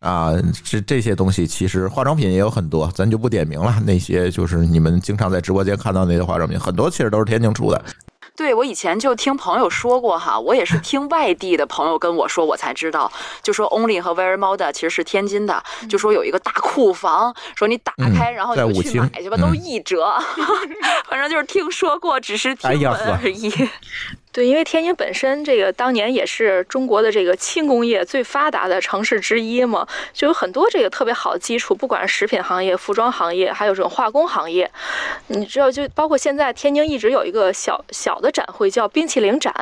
[0.00, 0.32] 啊，
[0.64, 3.74] 这这些东西其实化妆品也有很多，咱就不点名了。
[3.84, 7.84] 那些就是你们经常在直播间看到那些化妆品，很多其实都是天津出的。
[8.36, 13.10] 对，我以前就听朋友说过哈，我也是听外地的朋友跟我说，我才知道，
[13.42, 20.14] 就说 Only 和 Very Moda 其实是天津的，就说有一个大库房，说你打开，嗯然后你就去在武清买去吧，都嗯一折，
[21.10, 23.52] 反正就是听说过，只是听闻而已。
[24.38, 34.70] 对，因为天津本身这个当年也是中国的这个轻工业最发达的城市之一嘛，就有很多这个特别好的基础，不管是食品行业、服装行业，还有这种化工行业。
[35.26, 39.52] 你知道，就包括现在天津一直有一个小小的展会叫冰淇淋展，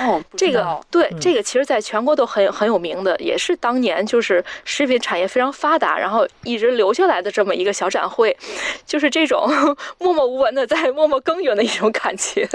[0.00, 8.36] 哦，这个对、嗯这个，其实在全国都很很有名的，也是当年就是食品产业非常发达，然后一直留下来的这么一个小展会，
[8.84, 9.48] 就是这种
[10.00, 12.48] 默默无闻的在默默耕耘的一种感觉。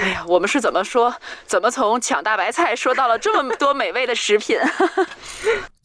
[0.00, 1.09] 哎呀，我们是怎么说？
[1.46, 4.58] 怎么从抢大白菜说到了这么多美味的食品？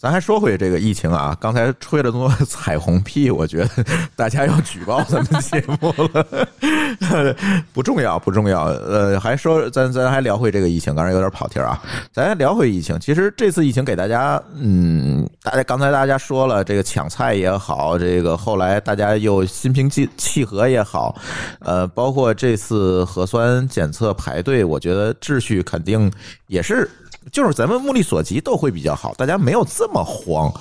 [0.05, 3.83] 咱还说回这个疫情啊，刚才吹了这么多彩虹屁，我觉得
[4.15, 7.35] 大家要举报咱们节目了，
[7.73, 8.65] 不重要，不重要。
[8.65, 11.81] 呃，还说咱咱还聊回这个疫情，刚才有点跑题啊，
[12.13, 12.99] 咱聊回疫情。
[12.99, 21.19] 其实这次疫情给大家，嗯，大家刚才大家说了，这个抢菜也好，这个后来大家又心平气气和也好，
[21.61, 26.11] 呃，包括这次核酸检测排队，我觉得秩序肯定
[26.45, 26.87] 也是
[27.31, 30.51] 就是咱们目力所及都会比较好，大家没有这么慌。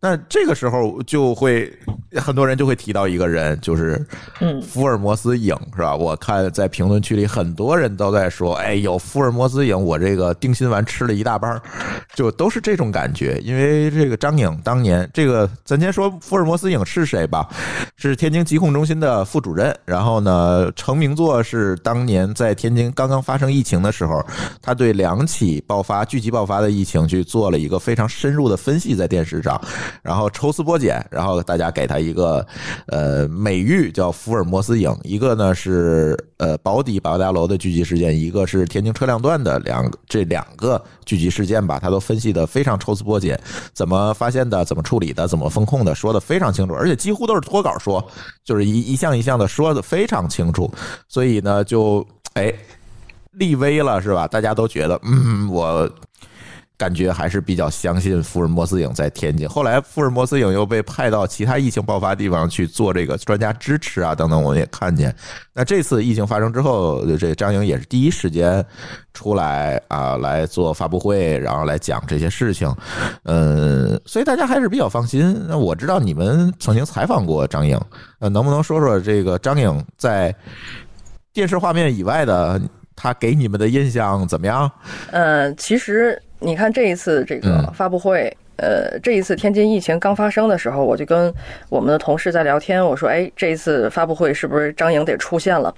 [0.00, 1.72] 那这个时候就会
[2.16, 4.04] 很多人就会提到一个人，就是
[4.40, 5.94] 嗯福尔摩斯影是吧？
[5.94, 11.62] 我看在评论区里很多人都在说，哎，有福尔摩斯影，我这个定心丸吃了一大半儿，
[12.14, 13.38] 就都是这种感觉。
[13.44, 17.48] 因为这个张颖当年，这个咱先说福尔摩斯影是谁吧，
[17.96, 24.24] 是天津疾控中心的副主任，然后呢，成名作是当年在天津刚刚发生疫情的时候，
[24.62, 29.60] 他对两起爆发聚集爆发的疫情去做了一个非常深入的分析，在电视上，
[30.00, 32.46] 然后抽丝剥茧，然后大家给他一个
[32.86, 43.36] 呃美誉叫福尔摩斯影，一个呢是呃保底保大楼的聚集事件，一个是天津车辆段的两这两个聚集事件吧，他都分析的非常抽丝剥茧，
[43.72, 48.08] 怎么发现的，怎么处理的，怎么风控的，说的非常清楚，而且几乎都是脱稿说，
[48.44, 50.72] 就是一一项一项的说的非常清楚，
[51.08, 52.54] 所以呢就哎
[53.36, 54.26] 立威了是吧？
[54.26, 55.90] 大家都觉得嗯我。
[56.76, 59.48] 感觉还是比较相信福尔摩斯影在天津。
[59.48, 65.14] 后来福尔摩斯影又被派到其他疫情爆发地方去做这个专家支持啊等等，我们也看见。
[65.52, 68.62] 那这次疫情发生之后，这张颖也是第一时间
[69.14, 72.68] 出来啊来做发布会，然后来讲这些事情。
[73.22, 75.46] 嗯，所以大家还是比较放心。
[75.48, 77.80] 那我知道你们曾经采访过张颖，
[78.18, 80.34] 呃，能不能说说这个张颖在
[81.32, 82.60] 电视画面以外的
[82.96, 84.70] 他给你们的印象怎么样？
[85.10, 91.32] 呃，其实你看这一次这个嗯发布会，呃，这一次天津疫情刚发生的时候，我就跟
[91.68, 95.74] 我们的同事在聊天，我说，哎，这一次发布会是不是张颖得出现了？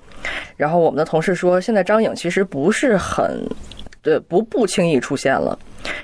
[0.57, 3.43] 然后我们的同事说，现在张颖其实不是很，
[4.03, 5.59] 对，不不轻易出现了。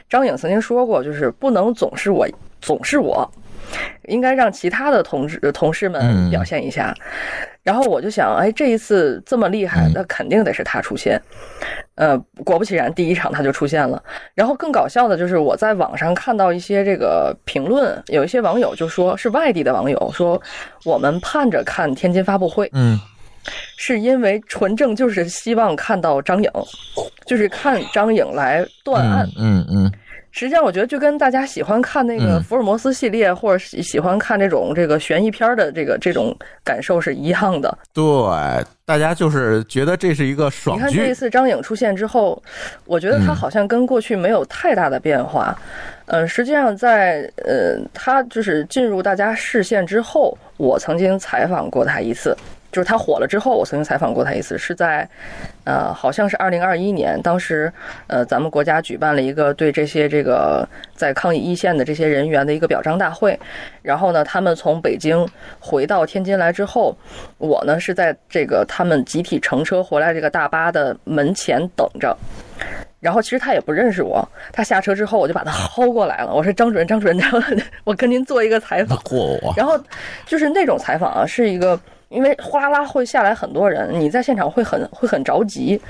[0.09, 2.27] 张颖曾经说过，就是不能总是我，
[2.61, 3.31] 总是我。
[4.09, 6.95] 应该让其他的同志同事们嗯表现一下，
[7.63, 11.21] 然后我就想，哎，这一次这么厉害嗯，那肯定得是他出现。
[11.95, 14.03] 呃，果不其然，第一场他就出现了。
[14.35, 20.41] 然后更搞笑的就是我在网上看到一些这个评论，有一些网友就说是外地的网友说，
[20.85, 22.99] 我们盼着看天津发布会，嗯
[23.77, 26.51] 是因为纯正就是希望看到张颖，
[27.27, 29.29] 就是看张颖来断案。
[29.37, 29.93] 嗯嗯嗯。
[30.33, 37.77] 实际上，我觉得就跟大家喜欢看那个嗯福尔摩斯系列，或者喜喜欢看这种这个悬疑片的这个这种感受是一样的。
[37.93, 38.03] 对，
[38.87, 42.43] 大家就是觉得这是一个爽剧你看这一，次张颖出现之后，
[42.87, 45.57] 我觉得他嗯好像跟过去没有太大的变化。
[46.07, 52.37] 嗯、实际上在呃，她就是进入大家视线之后，我曾经采访过她一次。
[52.73, 55.07] 就是他火了之后，我曾经采访过他一次，是在，
[55.65, 57.71] 呃，好像是二零二一年，当时，
[58.07, 63.39] 呃，咱们国家举办了一个对这些这个在抗疫一线的这些人员的一个表彰大会，
[63.83, 65.29] 然后呢，他们从北京
[65.61, 66.97] 回到天津来之后，
[67.37, 72.17] 我呢是在这个他们集体乘车回来这个大巴的门前等着。
[73.01, 77.21] 然后其实他也不认识我，他下车之后我就把他薅过来了，我说张主任，张主任，
[77.85, 78.97] 我跟您做一个采访。
[79.01, 79.39] 嚯！
[79.57, 79.79] 然后
[80.25, 81.79] 就是那种采访啊，是一个。
[82.13, 85.81] 因为哗啦啦会下来很多人，你在现场会很会很着急，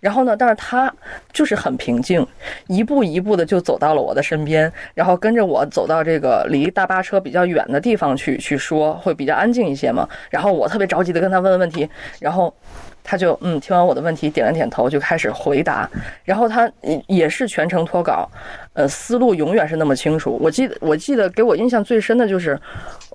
[0.00, 0.92] 然后呢，但是他
[1.32, 2.24] 就是很平静，
[2.66, 10.06] 一步一步的就走到了我的身边，然后跟着我走到这个离大巴车比较远的地方去去说，会比较安静一些嘛。
[10.28, 11.88] 然后我特别着急的跟他问问题，
[12.20, 12.54] 然后
[13.02, 15.88] 他就嗯听完我的问题点了点头，就开始回答，
[16.24, 16.70] 然后他
[17.06, 18.28] 也是全程脱稿，
[18.74, 20.38] 呃，思路永远是那么清楚。
[20.40, 22.58] 我记得我记得给我印象最深的就是。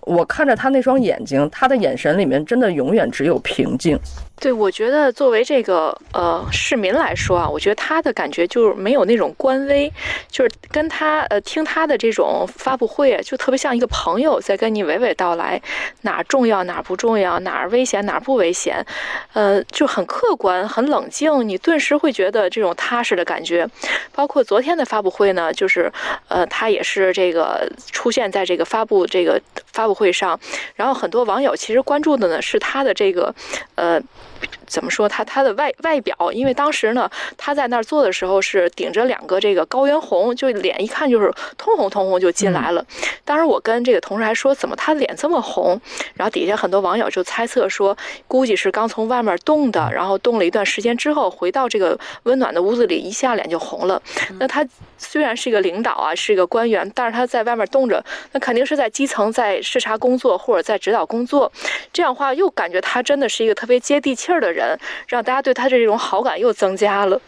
[0.06, 3.98] 我看着他那双眼睛，他的眼神里面真的永远只有平静。
[4.38, 9.92] 对，我觉得作为这个呃市民来说啊，我觉得他的感觉就是没有那种官威，
[10.30, 15.60] 就是跟他呃听他的这种发布会啊，就特别像一个朋友在跟你娓娓道来
[16.02, 18.86] 哪儿重要哪儿不重要，哪儿危险哪儿不危险，
[19.34, 23.68] 呃，就很客观很冷静，你顿时会觉得这种踏实的感觉。
[24.12, 25.92] 包括昨天的发布会呢，就是
[26.28, 30.38] 呃他也是这个出现在这个发布这个发布会上，
[30.76, 33.34] 然后很多网友其实关注的呢是他的这个
[33.76, 34.00] 呃。
[34.46, 36.16] it 怎么说他他的外外表？
[36.32, 42.86] 因为当时呢，他在那儿做的时候是顶着两个这个高原红，就脸一看就是通红通红就进来了。
[43.24, 45.80] 当时我跟这个同事还说，怎么他脸这么红？
[46.14, 47.96] 然后底下很多网友就猜测说，
[48.28, 54.02] 估计是刚从外面冻的，然后冻了一段时间之后，回到这个温暖的屋子里，一下脸就红了。
[54.40, 54.66] 那他
[54.98, 61.52] 虽然是一个领导啊，是一个官员，但是他在外面冻着，那肯定是在基层在视察工作或者在指导工作。
[61.92, 67.22] 这样的话，又感觉他真的是一个特别接地气儿的人，让大家对他的这种好感又增加了。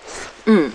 [0.45, 0.71] 嗯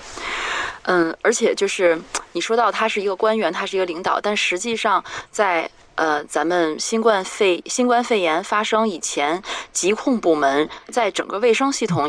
[0.82, 1.98] 嗯，而且就是
[2.32, 5.68] 你说到他是一个官员，他是一个领导，但实际上在。
[5.94, 9.40] 呃，咱们新冠肺新冠肺炎发生以前，
[9.72, 12.08] 疾控部门在整个卫生系统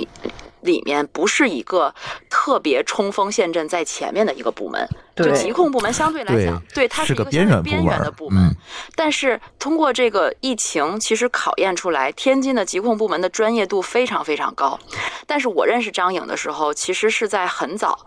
[0.61, 1.93] 里面不是一个
[2.29, 8.43] 特别冲锋陷阵在前面的一个部门，就疾控部门相对来讲，对它是一个边缘的部门。
[8.45, 8.55] 嗯，
[8.95, 14.80] 但是通过这个疫情，其实考验出来天津的疾控部门的专业度非常非常高。
[15.28, 17.97] 但是我认识张颖的时候，其实是在很早，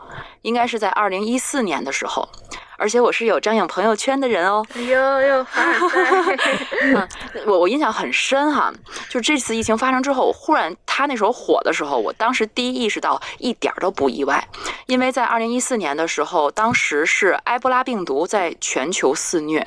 [0.43, 2.29] 应该是在二零一四年的时候，
[2.77, 4.65] 而且我是有张颖朋友圈的人哦。
[4.75, 5.89] 哎呦呦，凡尔
[6.37, 7.09] 赛，嗯，
[7.47, 8.73] 我我印象很深哈，
[9.09, 14.47] 就这次疫情发生之后，我忽然他那时候火的时候，我当时第一意识到一点儿都不意外，
[14.87, 19.67] 因为在二零一四年的时候，当时是埃博拉病毒在全球肆虐，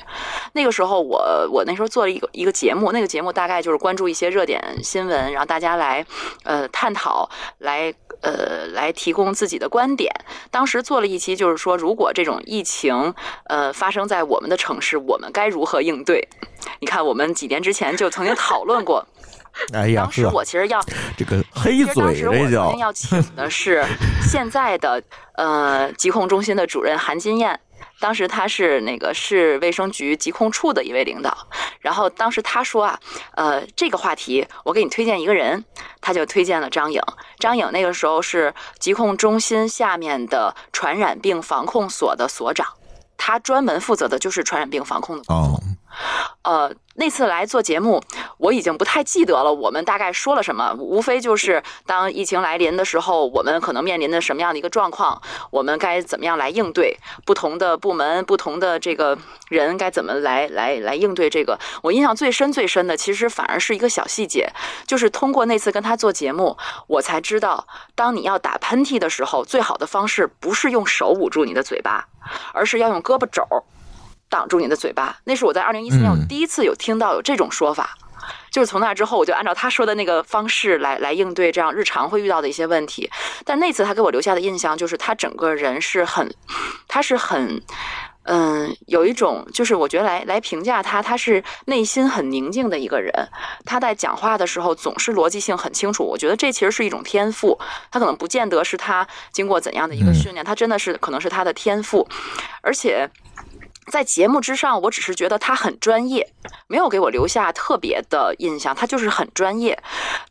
[0.52, 6.04] 那个时候我我那时候做了一个一个节目，那个节目大概就是关注一些热点新闻，然后大家来
[6.44, 7.92] 呃探讨，来
[8.22, 10.12] 呃来提供自己的观点。
[10.50, 13.14] 当时做了一期，就是说如果这种疫情
[13.44, 16.28] 呃发生在我们的城市，我们该如何应对？
[16.80, 19.06] 你看，我们几年之前就曾经讨论过。
[19.74, 20.80] 哎呀，当时我其实要，
[21.16, 23.84] 这个黑其实当嘴时我曾这叫经要请的是
[24.22, 25.02] 现在的
[25.34, 27.58] 呃疾控中心的主任韩金燕。
[28.00, 31.36] 当时他是那个市卫生局疾控处的一位领导，
[31.80, 32.98] 然后当时他说啊，
[33.36, 35.62] 呃，这个话题我给你推荐一个人，
[36.00, 37.00] 他就推荐了张颖。
[37.38, 42.66] 张颖那个时候是疾控中心下面的传染病防控所的所长，
[43.16, 45.36] 他专门负责的就是传染病防控的工作。
[45.36, 45.60] 哦，
[46.42, 48.02] 呃，那次来做节目，
[48.38, 49.52] 我已经不太记得了。
[49.52, 50.74] 我们大概说了什么？
[50.78, 55.20] 无非就是当疫情来临的时候，我们可能面临的什么样的一个状况，
[55.50, 56.96] 我们该怎么样来应对？
[57.26, 59.18] 不同的部门、不同的这个
[59.48, 61.58] 人该怎么来来来应对这个？
[61.82, 64.50] 我印象最深最深的，其实反而是一个小细节，
[64.86, 72.06] 就是通过那次跟他做节目，我才知道，当你要打喷嚏的时候，最好的方式不是用手捂住你的嘴巴，
[72.54, 73.42] 而是要用胳膊肘
[74.30, 75.18] 挡住你的嘴巴。
[75.24, 77.94] 那是我在二零一四年我嗯第一次有听到有这种说法。
[78.50, 83.10] 就是从那之后，我就按照他说的那个方式来来应对这样日常会遇到的一些问题。
[83.44, 86.32] 但那次他给我留下的印象就是，他整个人是很，
[86.86, 87.60] 他是很，
[88.24, 93.12] 嗯，有一种就是我觉得来来评价他，他是内心很宁静的一个人。
[93.64, 96.04] 他在讲话的时候总是逻辑性很清楚。
[96.04, 97.58] 我觉得这其实是一种天赋，
[97.90, 102.06] 他可能不见得是他经过怎样的一个嗯训练，他真的是可能是他的天赋，
[102.62, 103.08] 而且。
[103.90, 106.32] 在节目之上，我只是觉得他很专业，
[106.68, 109.76] 没有给我留下特别的印象，他就是很专业。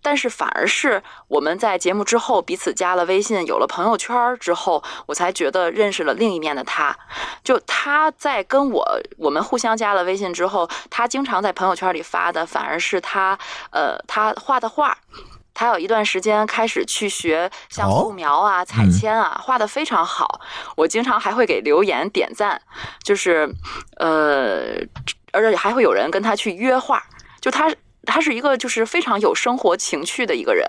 [0.02, 6.98] 但是反而是我们在节目之后彼此加了微信，有了朋友圈之后，我才觉得认识了另一面的他。
[7.44, 8.84] 就他在跟我
[9.18, 13.38] 我们互相加了微信之后，他经常在朋友圈里发的反而是他
[13.72, 14.98] 呃他画的画。
[15.60, 20.40] 他有一段时间开始去学像哦素描啊、彩铅啊，画的非常好。
[20.78, 22.62] 我经常还会给留言点赞，
[23.04, 23.54] 就是
[23.98, 24.76] 呃，
[25.34, 27.04] 而且还会有人跟他去约画，
[27.42, 27.70] 就他。
[28.06, 30.66] 他是一个就是非常有生活情趣的一个人，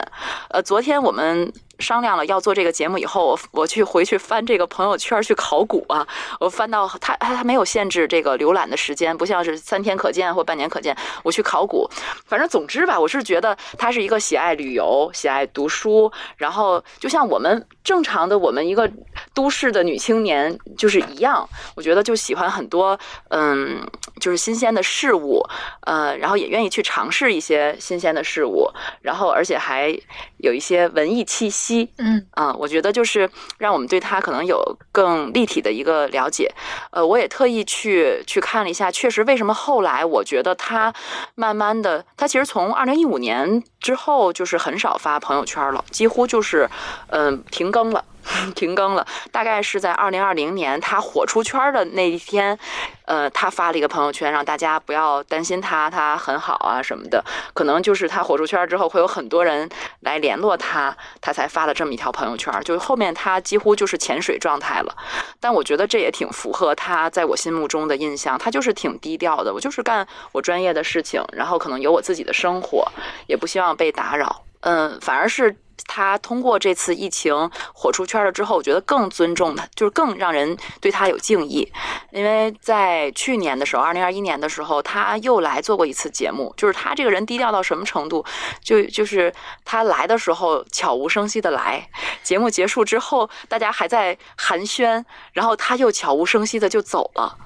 [0.50, 6.06] 呃，昨天我们商量了要做这个节目以后，我我去回去翻这个朋友圈去考古啊，
[6.38, 11.88] 我翻到他他他没有限制这个浏览的时间，不像是三天可见或半年可见，我去考古，
[12.26, 18.90] 反正总之吧，我是觉得他是一个喜爱旅游、喜爱读书，然后就像我们正常的我们一个
[19.32, 23.80] 都市的女青年就是一样，我觉得就喜欢很多嗯，
[24.20, 25.42] 就是新鲜的事物，
[25.80, 29.98] 呃，然后也愿意去尝试一些新鲜的事物，然后而且还
[30.36, 34.62] 有一些文艺气息，嗯啊、我觉得就是让我们对他可能有
[34.92, 36.52] 更立体的一个了解。
[36.92, 40.92] 呃，我也特意去去看了一下，确实为什么后来我觉得他
[41.34, 46.68] 慢慢的，他其实从二零一五年之后就是很少发朋友圈了，几乎就是
[47.08, 48.04] 嗯、停更了。
[48.54, 52.58] 停更了，大概是在二零二零年他火出圈的那一天，
[53.06, 57.24] 呃，他发了一个朋友圈，让大家不要担心他，他很好啊什么的。
[57.54, 59.68] 可能就是他火出圈之后，会有很多人
[60.00, 62.52] 来联络他，他才发了这么一条朋友圈。
[62.64, 64.96] 就是后面他几乎就是潜水状态了，
[65.40, 68.38] 但我觉得这也挺符合他在我心目中的印象。
[68.38, 72.86] 他就是挺低调的，我就是干我专业的事情，然后可能有我自己的生活，
[73.26, 74.42] 也不希望被打扰。
[74.60, 75.56] 嗯，反而是
[75.86, 81.70] 他通过这次疫情火出圈了之后，我觉得更尊重他，就是更让人对他有敬意。
[82.10, 88.24] 因为在去年的时候，二零二一年的时候，他又来做过一次节目，就是他这个人低调到什么程度，
[88.62, 89.32] 就就是
[89.64, 91.88] 他来的时候悄无声息的来，
[92.22, 97.36] 节目结束之后，大家还在寒暄，然后他又悄无声息的就走了，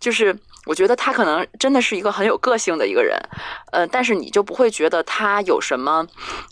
[0.00, 0.38] 就是。
[0.66, 3.18] 我觉得他可能真的是一个很有个性的一个人，
[3.72, 6.06] 呃，但是你就不会觉得他有什么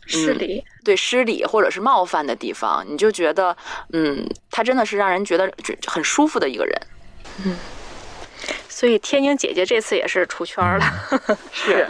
[0.07, 0.63] 失礼。
[0.85, 3.57] 对失礼或者是冒犯的地方，你就觉得，
[3.93, 6.81] 嗯，他真的是让人觉得就很舒服的一个人。
[7.45, 7.57] 嗯
[8.69, 10.85] 所以天津姐姐这次也是出圈了。
[11.53, 11.87] 是，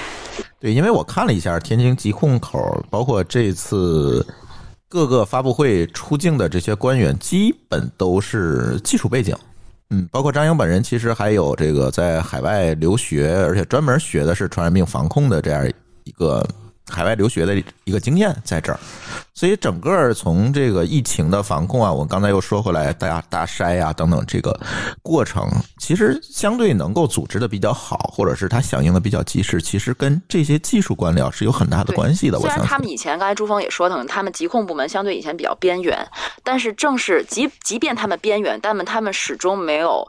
[0.58, 4.26] 对，因为我看了一下天津疾控口，包括这次
[4.88, 9.36] 各个发布会出镜的这些官员，基本都是技术背景。
[9.90, 15.68] 嗯，包括张英本人，其实还有这个在海外留学，而且专门学的是传染病防控的这样
[16.04, 16.46] 一个
[16.90, 18.78] 海外留学的一个经验在这儿。
[19.32, 24.58] 所以整个从这个疫情的防控啊，我刚才又说回来，大大筛啊等等这个
[25.02, 32.36] 过程，其实相对能够组织的比较好，或者是它响应的比较及时，其实跟这些技术官僚是有很大的关系的。
[32.36, 32.70] 我虽然相信。
[32.70, 36.06] 他们以前，刚才朱峰也说了，他们疾控部门相对以前比较边缘，
[36.42, 40.06] 但是正是即即便他们边缘，但们他们始终没有，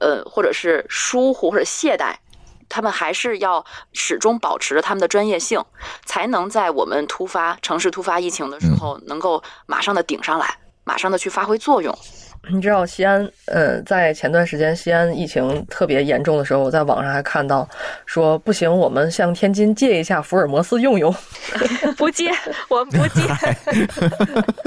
[0.00, 2.14] 呃，或者是疏忽或者懈怠。
[2.68, 5.62] 他们还是要始终保持着他们的专业性，
[6.04, 10.54] 才能在我们突发城市突发疫情的时候，能够马上的顶上来，
[10.84, 11.96] 马上的去发挥作用。
[12.50, 17.68] 你知道西安，呃，在前段时间西安疫情特别严重的时候，我在网上还看到
[18.06, 21.14] 说不行，我们向天津借一下福尔摩斯用用。
[21.98, 22.30] 不借，
[22.68, 23.22] 我们不借。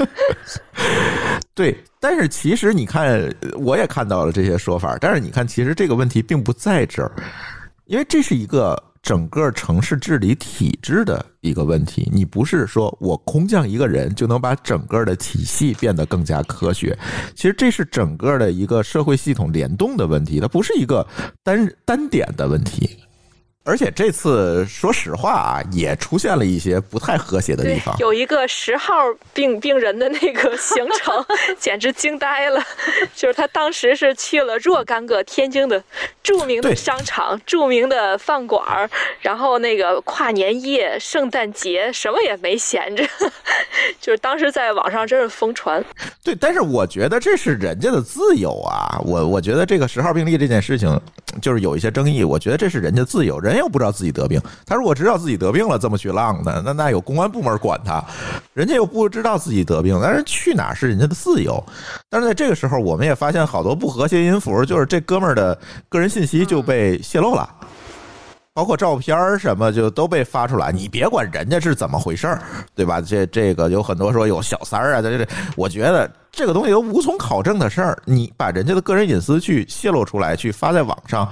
[1.54, 7.10] 对，但是其实你看，我也看到了这些说法，但是你看，其实这个问题并不在这儿，
[7.92, 12.10] 因为这是一个整个城市治理体制的一个问题。
[12.10, 16.98] 你不是说我空降一个人就能把整个的体系变得更加科学，
[17.34, 21.06] 其实这是整个的一个社会系统联动的问题，它不是一个
[21.44, 22.88] 单单点的问题。
[23.64, 27.96] 而且这次说实话啊，也出现了一些不太和谐的地方，。
[27.98, 28.92] 有一个十号
[29.32, 31.24] 病病人的那个行程，
[31.58, 32.60] 简直惊呆了。
[33.14, 35.82] 就是他当时是去了若干个天津的
[36.22, 38.90] 著名的商场、著名的饭馆儿，
[39.20, 43.06] 然后那个跨年夜、圣诞节什么也没闲着，
[44.00, 45.82] 就是当时在网上真是疯传。
[46.24, 51.00] 对，但是我觉得这是人家的自由啊，我我觉得这个十号病例这件事情
[51.40, 58.04] 就是有一些争议，我觉得这是人家自由，人又不知道自己得病，他如果知道自己得病了这么去浪的，那那有公安部门管他，
[58.52, 61.62] 人家又不知道自己得病，但是去哪是人家的自由。
[62.10, 65.58] 但是在这个时候，我们也发现好多不和谐音符，就是这哥们儿的
[65.88, 67.48] 个人信息就被泄露了。
[68.54, 72.42] 包括照片什么就都被发出来，你别管人家是怎么回事儿，
[72.74, 73.00] 对吧？
[73.00, 75.26] 这这个有很多说有小三儿啊，这这，
[75.56, 81.30] 我觉得这个东西都无从考证的事儿，你把人家的个人隐私去泄露出来，去发在网上，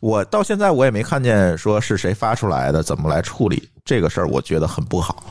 [0.00, 5.22] 我到现在我也没看见说是谁发出来的，怎么来处理这个事儿，我觉得很不好。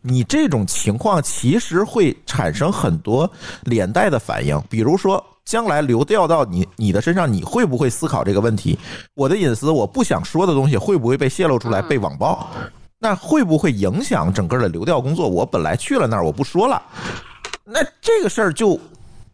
[0.00, 3.30] 你这种情况其实会产生很多
[3.64, 8.78] 连带的反应，比如说将来流调到你你的身上，你会不会思考这个问题？
[9.12, 12.48] 我的隐私，我不想说的东西会不会被泄露出来，被网暴？
[12.98, 15.28] 那会不会影响整个的流调工作？
[15.28, 16.80] 我本来去了那儿，我不说了，
[17.64, 18.78] 那这个事儿就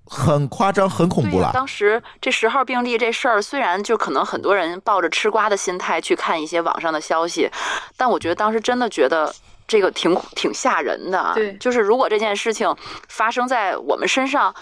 [0.04, 1.50] 很夸张、很恐怖了。
[1.52, 7.50] 当时这十号病例这事儿，虽然就可能很多人抱着吃瓜的心态去看一些网上的消息，
[7.96, 9.34] 但我觉得当时真的觉得。
[9.70, 12.74] 这个挺挺吓人的啊，对就是如果这件事情
[13.06, 14.54] 发生在我们身上，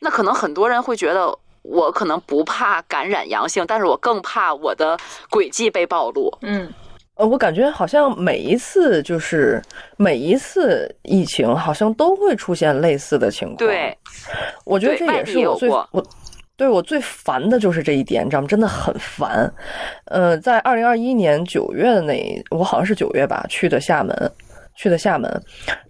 [0.00, 4.98] 那可能很多人会觉得我可能不怕感染阳性，但是我更怕我的
[5.30, 6.30] 轨迹被暴露。
[6.42, 6.70] 嗯，
[7.16, 9.60] 呃，我感觉好像每一次就是
[9.96, 13.56] 每一次疫情，好像都会出现类似的情况。
[13.58, 13.96] 对，
[14.64, 16.06] 我觉得这也是我最我
[16.56, 18.48] 对我最烦的就是这一点，你知道吗？
[18.48, 19.52] 真的很烦。
[20.06, 24.32] 呃，在二零二一年九月的那，我好像是九月吧，去的厦门。
[24.74, 25.30] 去的厦门，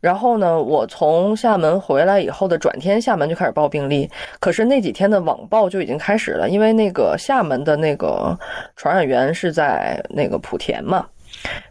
[0.00, 4.10] 然后呢，我从厦门回来以后的转天，厦门就开始报病例。
[4.40, 8.36] 可是那几天的网报就已经开始了，因为那个厦门的那个
[8.76, 11.06] 传染源是在那个莆田嘛，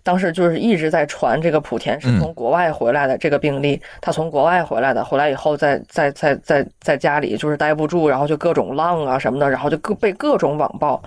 [0.03, 11.01] 当时就是一直在传这个莆田是从国外回来的这个病例，他从国外回来的，回来以后在在在在在家里就是待不住，然后就各种浪啊什么的，然后就各被各种网暴。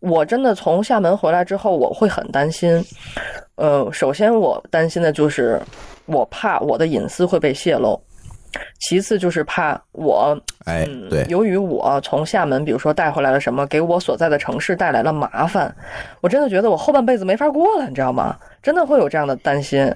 [0.00, 2.84] 我真的从厦门回来之后，我会很担心。
[3.56, 5.60] 呃，首先我担心的就是
[6.06, 8.00] 我怕我的隐私会被泄露，
[8.80, 15.74] 其次就是怕我哎，嗯，对，由于我从厦门，比如说带回来了什么，给我所在的城市带来了麻烦，
[16.20, 18.36] 我真的觉得我后半辈子没法过了，你知道吗？
[18.62, 19.92] 真的会有这样的担心。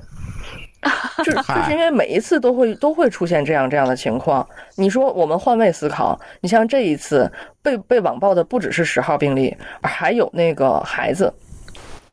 [1.25, 4.49] 就 是就是因为每一次都会都会出现这样这样的情况。
[4.77, 7.31] 你说我们换位思考，你像这一次
[7.61, 11.33] 被被网暴的不只是十号病例，还有那个孩子，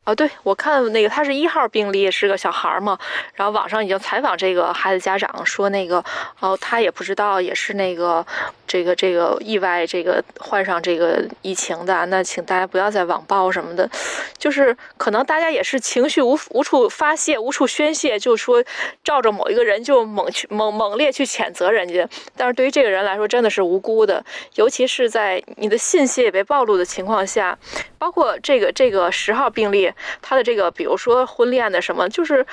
[0.06, 2.96] 哦，对，我看那个他是一号病例，是个小孩儿嘛，
[3.34, 6.02] 然后网上已经采访这个孩子家长说，那个
[6.38, 8.24] 哦，他也不知道，也是那个
[8.68, 13.90] 这个这个意外这个患上这个疫情的，那请大家不要再网暴什么的，
[14.38, 18.62] 就是可能大家也是情绪无无处发泄，无处宣泄，就说
[19.02, 27.58] 照着某一个人就猛去猛猛烈去谴责人家，但是对于这个人来说真的是无辜的，尤其是在你的信息也被暴露的情况下，
[27.98, 29.92] 包括这个这个十号病例，
[30.22, 32.44] 他的这个比如说婚恋的什么，就是，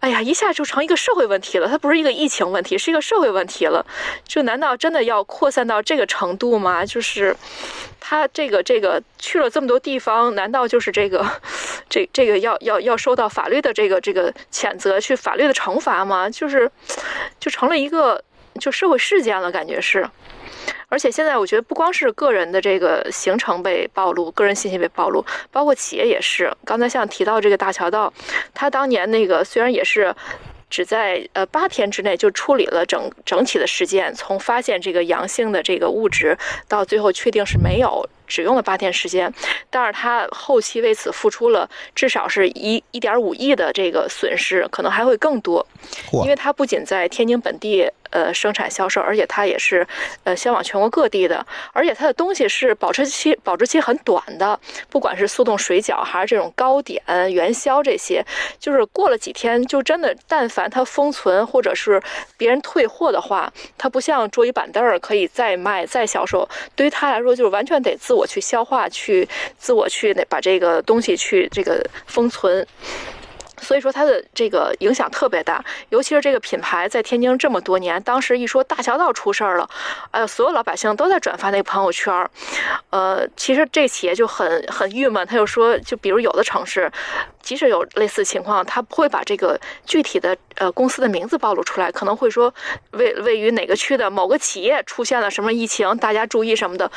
[0.00, 1.68] 哎呀，一下就成一个社会问题了。
[1.68, 3.84] 它不是一个疫情问题，是一个社会问题了。
[4.24, 6.84] 就难道真的要扩散到这个程度吗？
[6.84, 7.36] 就是
[8.00, 11.24] 他这个这个去了这么多地方，难道就是这个
[11.88, 16.28] 这这个要要要受到法律的这个这个谴责，去法律的惩罚吗？
[16.30, 16.70] 就是
[17.40, 18.22] 就成了一个
[18.60, 20.08] 就社会事件了，感觉是。
[20.88, 26.52] 而且现在我觉得不光是个人的这个行程被暴露，个人信息被暴露，包括企业也是。
[26.64, 28.12] 刚才像提到这个大桥道，
[28.54, 30.14] 他当年那个虽然也是。
[30.68, 36.36] 只在呃八天之内就处理了整整体的事件，从发现这个阳性的这个物质
[36.66, 39.32] 到最后确定是没有，只用了八天时间。
[39.70, 45.66] 但是他后期为此付出了至少是一一点五亿的这个损失，可能还会更多。
[46.10, 49.86] 嚯因为它不仅在天津本地呃生产销售，而且它也是
[50.24, 54.58] 呃销往全国各地的，而且它的东西是保质期保质期很短的，
[54.88, 57.02] 不管是速冻水饺还是这种糕点、
[57.32, 58.24] 元宵这些，
[58.58, 62.00] 就是过了几天就真的，但凡它封存或者是
[62.36, 72.66] 别人退货的话，它不像桌椅板凳可以再卖再销售，对于他来说就是完全得自我去消化，去自我去那把这个东西去这个封存。
[73.60, 79.68] 所以说它的这个影响特别大，尤其是这个品牌在天津这么多年，当时一说大桥道出事儿了，
[80.10, 82.30] 呃，所有老百姓都在转发那个朋友圈儿，
[82.90, 86.90] 呃，其实这企业就很很郁闷，他就说，就比如有的城市，
[87.42, 92.52] 即使有类似情况，他不会把这个具体的呃公司的名字暴露出来，可能会说
[92.92, 96.90] 位位于哪个区的某个企业出现了什么疫情，大家注意什么的，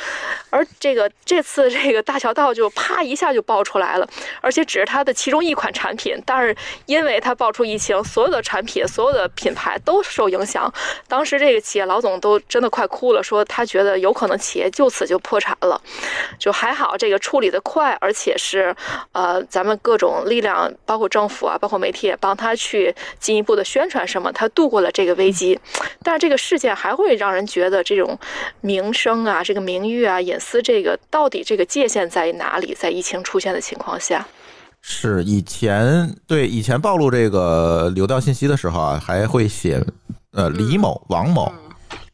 [0.50, 4.08] 而这个这次这个大桥道就啪一下就爆出来了，
[4.40, 6.49] 而且只是它的其中一款产品，但是
[6.86, 10.72] 因为它爆出疫情，所有的产品、所有的品牌都受影响。
[11.08, 15.80] 当时这个企业老总都真的快哭了，说他觉得有可能企业就此就破产了。
[16.38, 18.74] 就还好这个处理的快，而且是
[19.12, 25.58] 呃咱们各种力量，包括政府啊，包括媒体也帮他去进一步的宣传什么，他度过了这个危机。
[26.02, 28.18] 但是这个事件还会让人觉得这种
[28.60, 32.74] 名声啊、这个名誉啊、隐私这个到底这个界限在哪里？
[32.74, 34.26] 在疫情出现的情况下。
[34.80, 39.84] 是以前对以前暴露这个流调信息的时候啊，还会写
[40.32, 41.52] 呃李某、王某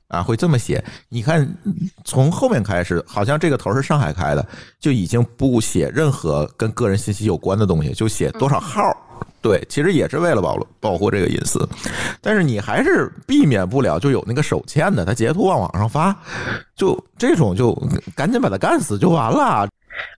[0.08, 0.84] 啊，会这么写。
[1.08, 1.48] 你看，
[2.04, 4.46] 从后面开始，好像这个头是上海开的，
[4.80, 8.82] 就已经不写任何跟个人信息有关的东西，就写多少号。
[9.42, 11.68] 对，其实也是为了保保护这个隐私，
[12.20, 16.14] 但是你还是避免不了就有那个手欠的，他截图往网上发，
[16.74, 17.72] 就这种就
[18.16, 19.68] 赶紧把他干死就完了。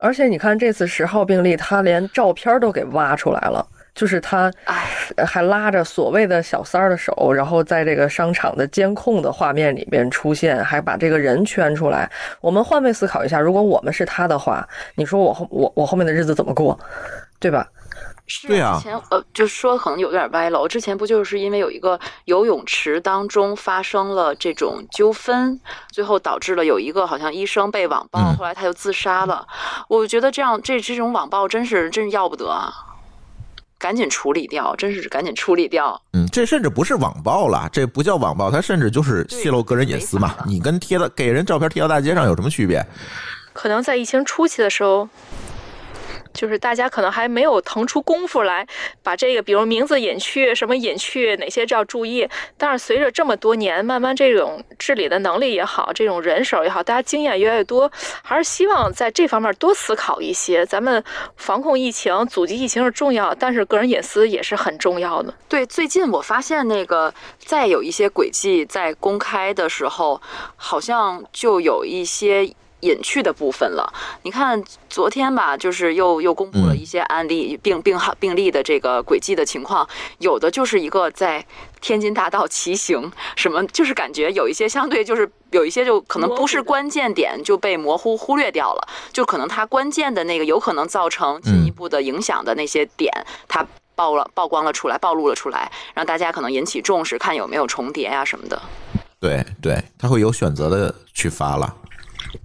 [0.01, 4.87] 而且你看这次十号病例，他连照片都给挖出来了，就是他哎，
[5.26, 12.11] 还拉着所谓的小三儿的手，然后在这个商场的监控的画面里面出现，还把这个人圈出来。
[12.41, 16.79] 我们换位思考一下，如果我们是他的话，你说我后我我后面的日子怎么过，
[17.39, 17.68] 对吧？
[18.29, 20.61] 是对啊之前呃，就说可能有点歪了。
[20.61, 20.68] 我。
[20.68, 25.59] 之前不就是因为有一个游泳池当中发生了这种纠纷，
[25.91, 29.47] 最后导致了有一个好像医生被网暴，嗯后来他就自杀了。
[29.89, 32.70] 我觉得这样这这种网暴真是真是要不得啊！
[33.79, 35.99] 赶紧处理掉，真是赶紧处理掉。
[36.12, 42.85] 嗯，这甚至不是网暴了，这不叫网暴，它甚至就是泄露个人隐私嘛你跟贴到给人照片贴到大街上有什么区别？
[43.55, 45.09] 可能在疫情初期的时候，
[46.33, 48.66] 就是大家可能还没有腾出功夫来
[49.03, 52.29] 把这个，比如名字隐去，什么隐去，哪些要注意。
[52.57, 57.91] 但是随着这么多年，慢慢这种治理的能力也好，这种人手也好，大家经验越来越多，
[58.22, 60.64] 还是希望在这方面多思考一些。
[60.66, 61.03] 咱们
[61.37, 65.35] 防控疫情、阻击疫情是重要，但是个人隐私也是很重要的。
[65.49, 70.20] 对，最近我发现那个再有一些轨迹在公开的时候，
[70.57, 72.53] 好像就有一些。
[72.81, 73.93] 隐去的部分了。
[74.22, 81.45] 你看昨天吧，就是又又公布了一些案例、病病号病例的这个轨迹的情况，有的就是一个在
[81.81, 93.12] 天津大道骑行，什么就是感觉有一些相对就是有一些就可能不是关键点就被模糊忽略掉了，就可能它关键的那个有可能造成进一步的影响的那些点，
[93.47, 93.66] 它。
[93.99, 98.62] 曝了曝光了出来，暴露了出来，让大家可能引起重视，看有没有重叠呀、什么的。
[99.18, 101.74] 对对，他会有选择的去发了。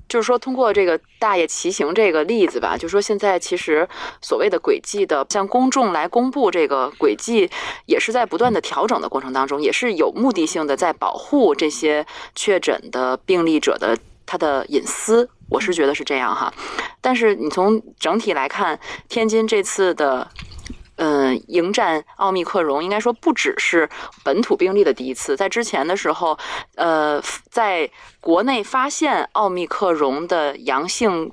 [0.08, 3.88] 就是说，通过这个大爷骑行这个例子吧，就说现在其实
[4.22, 7.50] 所谓的轨迹的向公众来公布这个轨迹，
[7.86, 12.06] 也是在不断的调整的过程当中，也是有目的性的在保护这些
[12.36, 15.28] 确诊的病例者的他的隐私。
[15.50, 16.54] 我是觉得是这样哈，
[17.02, 18.80] 但是你从整体来看，
[19.10, 20.28] 天津这次的。
[20.96, 23.90] 嗯，迎战奥密克戎应该说不只是
[24.24, 26.38] 本土病例的第一次，在之前的时候，
[26.76, 27.90] 呃，在
[28.20, 31.32] 国内发现奥密克戎的阳性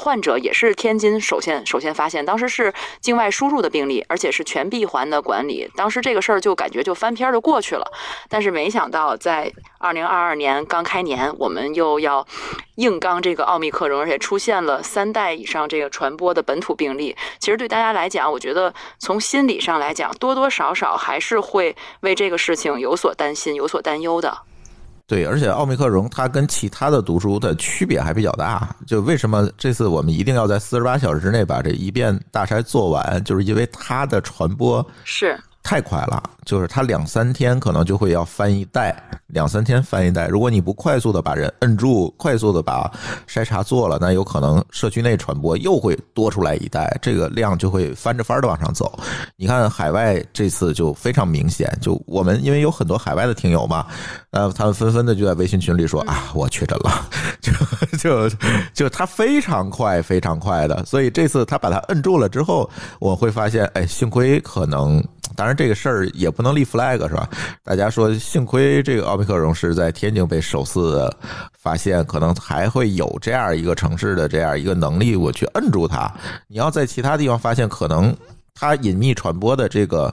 [0.00, 2.72] 患者也是天津首先首先发现，当时是
[3.02, 7.84] 境外输入的病例，而且是全闭环的管理，当时这个事儿就感觉就翻篇儿就过去了。
[8.30, 12.26] 但是没想到在二零二二年刚开年，我们又要
[12.76, 17.14] 硬刚这个奥密克戎，而且出现了三代以上这个传播的本土病例。
[17.38, 24.38] 其实对大家来讲，我觉得从心理上来讲，多多少少还是会为这个事情有所担心、有所担忧的。
[25.10, 28.72] 对，而且奥密克戎它跟其他的毒株的区别还比较大。
[28.86, 38.96] 就为什么这次我们一定要在四十八小时之内把这一遍大筛做完，就是因为它的传播是太快了，就是它两三天可能就会要翻一代，
[39.28, 40.26] 两三天翻一代。
[40.26, 42.90] 如果你不快速的把人摁住，快速的把
[43.28, 48.98] 筛查做了，那有可能社区内传播又会多出来一代，这个量就会翻着翻的往上走。
[49.36, 53.86] 你看海外这次就非常明显，就我们因为有很多海外的听友嘛，
[54.30, 57.06] 呃，他们纷纷的就在微信群里说啊，我确诊了，
[57.40, 57.52] 就
[57.98, 58.36] 就
[58.74, 65.00] 就他非常快，非常快的，所以这次他把他摁住了之后，我会发现，哎，幸亏可能。
[65.36, 67.28] 当然，这个事儿也不能立 flag 是吧？
[67.62, 71.08] 大家说，幸亏这个奥密克戎是在天津被首次
[71.58, 76.12] 发现，可能还会有这样一个城市的这样一个能力，我去摁住它。
[76.48, 78.14] 你要在其他地方发现，可能
[78.54, 80.12] 它隐秘传播的这个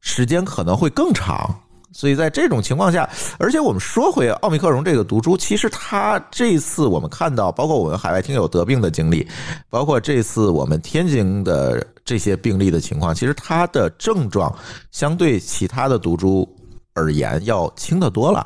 [0.00, 1.54] 时间可能会更长。
[1.94, 9.26] 所以在这种情况下，而且我们说回奥密克戎这个毒株，其实它这次我们看到，包括我们海外听友得病的经历，
[9.70, 14.52] 包括这次我们天津的这些病例的情况，其实它的症状
[14.90, 16.48] 相对其他的毒株
[16.94, 18.44] 而言要轻得多了。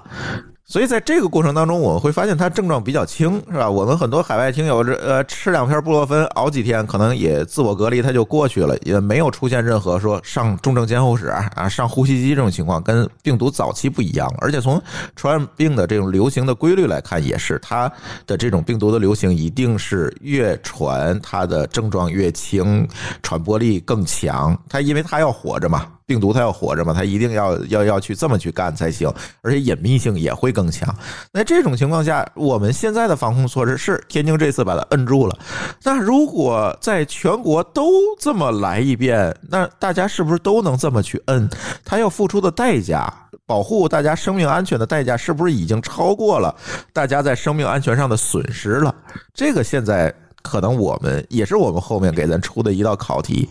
[0.71, 3.71] 所以在这个过程当中，我们会发现它症状比较轻，是吧？
[3.71, 14.31] 我们很多海外听友这呃吃两片布洛芬熬几天，可能也自我隔离，它就过去了，也没有出现任何说上重症监护室啊、上呼吸机这种情况，跟病毒早期不一样。
[14.43, 14.79] 而且从
[15.17, 17.91] 传染病的这种流行的规律来看，也是它
[18.27, 22.87] 的这种病毒的流行一定是越传它的症状越轻，
[23.23, 24.55] 传播力更强。
[24.69, 25.87] 它因为它要活着嘛。
[26.09, 30.93] 病毒它要活着嘛，它一定要要要去这么去干才行，而且隐秘性也会更强。
[31.31, 35.39] 那这种情况下，我们现在的防控措施是天津这次把它摁住了。
[35.83, 41.47] 那如果在全国都这么来一遍，那大家是不是都能这么去摁？
[41.85, 43.13] 它要付出的代价，
[43.45, 46.57] 保护大家生命安全的代价，是不是已经超过了
[46.95, 48.95] 大家在生命安全上的损失了？
[49.35, 50.15] 这个现在。
[50.41, 53.47] 可能我们也是我们后面给咱出的一道考题，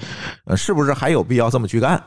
[0.46, 2.02] 呃，是不是还有必要这么去干？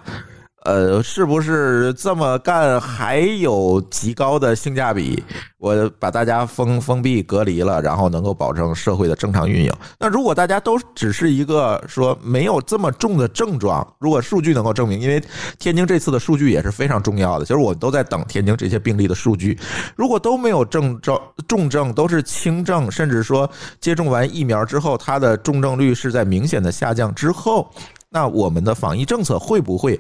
[0.62, 5.22] 呃，是不是这么干还有极高的性价比？
[5.56, 9.72] 我把大家封封闭隔离了，然后能够保证社会的正常运营。
[9.98, 15.22] 那如果大家都只是一个说没有这么重的症状，如果数据能够证明，因为
[15.58, 19.58] 天津这次的数据也是非常重要的，其实我都在等天津这些病例的数据。
[19.96, 23.50] 如果都没有症状重症，都是轻症，甚至说
[23.80, 27.70] 接种完疫苗之后，它的重症率是在明显的下降之后，
[28.10, 29.98] 那我们的防疫政策会不会？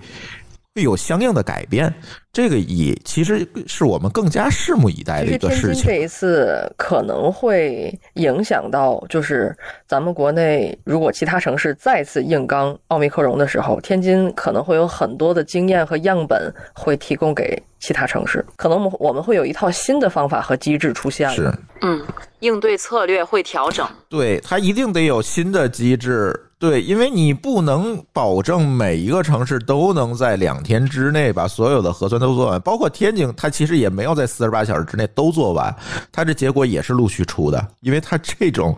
[0.74, 1.92] 会有相应的改变，
[2.32, 5.84] 这个也其实是我们更加拭目以待的一个事情。
[5.84, 9.56] 这一次可能会影响到，就是
[9.88, 21.28] 咱们国内如果其他城市再次硬刚奥密克戎的时候，天津可能会有很多的经验和样本会提供给其他城市，可能我们我们会有一套新的方法和机制出现。
[21.30, 22.00] 是，嗯，
[22.38, 23.84] 应对策略会调整。
[24.08, 26.46] 对，它一定得有新的机制。
[26.60, 35.74] 对，因为你不能保证每一个城市都能在两天之内把所有的核酸都做完，包括天津，它其实也没有在四十八小时之内都做完，
[36.12, 38.76] 它这结果也是陆续出的，因为它这种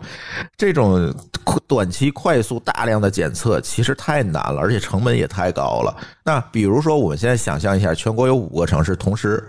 [0.55, 1.13] 这种
[1.67, 5.93] 短期快速大量的检测其实太难了，而且成本也太高了。
[6.23, 9.45] 那比如说，我们现在想象一下，全国有五个城市同时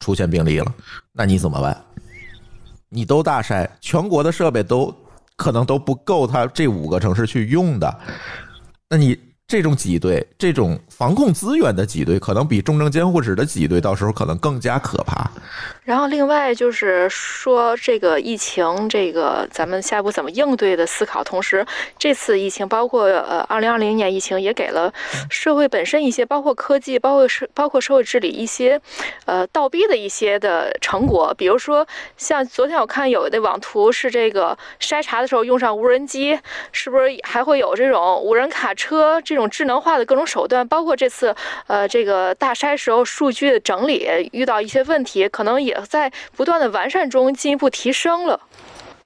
[0.00, 0.74] 出现病例了，
[1.12, 1.80] 那你怎么办？
[2.88, 4.92] 你都大筛，全国的设备都。
[5.36, 8.00] 可能都不够他这五个城市去用的，
[8.88, 9.18] 那你
[9.48, 15.30] 这种挤兑，这种防控资源的挤兑，可能比重症监护室的挤兑，到时候可能更加可怕。
[15.84, 21.22] 然后，另外就是说，这个疫情，这个咱们下一步怎么应对的思考。
[21.22, 21.64] 同时，
[21.96, 24.92] 这次疫情，包括呃，二零二零年疫情，也给了
[25.30, 28.80] 社会本身一些，包括科技，包括社，包括社会治理一些，
[29.26, 31.32] 呃，倒逼的一些的成果。
[31.38, 31.86] 比如说，
[32.16, 36.36] 像昨天我看有的网图是这个筛查的时候用上无人机，
[36.72, 40.66] 是不是还会有这种无人卡车这种智能化的各种手段？
[40.66, 41.32] 包括这次
[41.68, 45.76] 呃，这个大筛时候数据的整理遇到一些问题，可能也。
[45.88, 48.40] 在不断的完善中进一步提升了。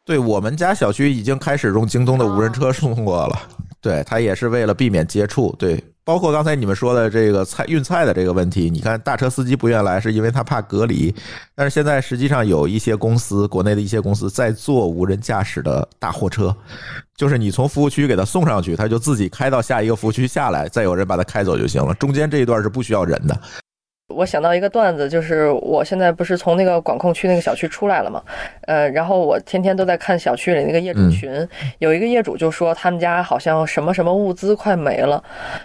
[0.05, 3.39] 对我们家小区已经开始用京东的无人车送货了。
[3.81, 5.55] 对，它也是为了避免接触。
[5.59, 11.15] 对，包括刚才你们说的这个菜运菜的这个问题，你看大车司机不愿来是因为他怕隔离，
[11.55, 16.55] 但是现在实际上有一些公司，国内的一些公司在做无人驾驶的大货车，
[17.17, 23.41] 就是你从服务区给他送上去，他就自己开到下一个服务区下来，再有人把他开走就行了，中间这一段是不需要人的。
[24.11, 28.23] 我想到一个段子，就是我现在不是从那个管控区那个小区出来了嘛，
[28.67, 35.23] 呃，然后我天天都在看小区里那个业主群，有一个业主就说他们家好像什么什么物资快没了，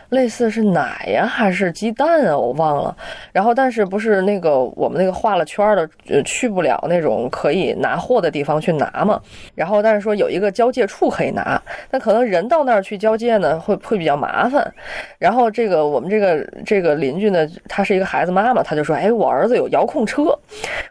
[0.10, 2.96] 类似是奶呀还是鸡蛋啊，我忘了。
[3.32, 9.20] 然后但是不是那个我们那个画了圈的，呃，去不了那种可以拿货的地方去拿嘛。
[9.56, 11.60] 然后但是说有一个交界处可以拿，
[11.90, 14.72] 但可能人到那儿去交界呢，会会比较麻烦。
[15.18, 18.35] 然后这个我们这个这个邻居呢，他是一个孩子。
[18.36, 20.38] 妈妈，他就说：“哎，我儿子有遥控车，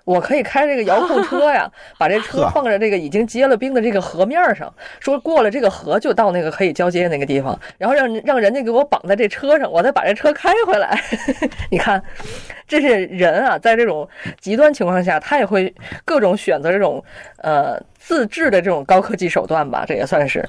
[0.04, 10.98] 我可以开这个遥控车呀， 把这车放在这个已经结了冰的这个河面上，说过了这个河就到那个可以交接那个地方，然后让让人家给我绑在这车上，我再把这车开回来。
[11.70, 12.02] 你看，
[12.66, 14.08] 这是人啊，在这种
[14.40, 15.72] 极端情况下，他也会
[16.04, 17.04] 各种选择这种
[17.42, 20.44] 呃自制的这种高科技手段吧，这也算是。”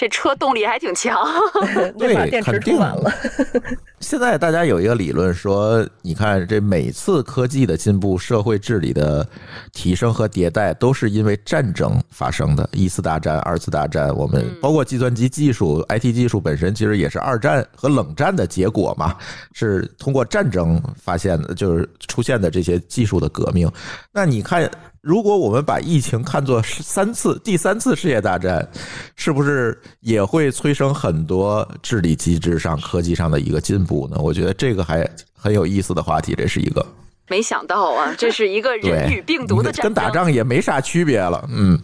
[0.00, 1.14] 这车动力还挺强，
[1.98, 3.12] 对，电池充满了。
[4.00, 9.28] 现在大家有一个理论说，你看这每次科技的进步、社会治理的
[9.74, 12.66] 提升和迭代，都是因为战争发生的。
[12.72, 19.14] 一次大战、二次大战，我们包括计算机技术、IT 技术本身，其实也是二战和冷战的结果嘛，
[19.52, 23.70] 是通过战争发现的，就是出现的这些技术的革命。
[24.10, 24.70] 那你看。
[25.02, 28.68] 如果我们把疫情看作三次、第三次世界大战，
[29.16, 34.18] 是不是也会催生很多治理机制上、科技上的一个进步呢？
[34.20, 36.86] 我觉得这个还很有意思的话题，这是一个。
[37.28, 41.48] 没想到啊，这是一个人与病毒的战争，跟打仗也没啥区别了。
[41.50, 41.80] 嗯。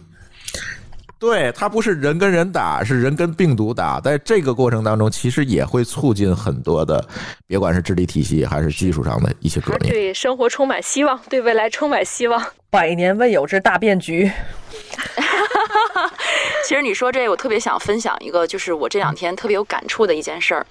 [1.19, 3.99] 对，它不是人跟人打，是人跟病毒打。
[3.99, 7.03] 在这个过程当中，其实也会促进很多的，
[7.47, 9.89] 别管是治理体系还是技术上的一些革命。
[9.89, 12.43] 对生活充满希望，对未来充满希望。
[12.69, 14.31] 百年未有之大变局。
[16.67, 20.65] 其实你说这，我特别想分享一个，就是我这两天特别有感触的一件事儿。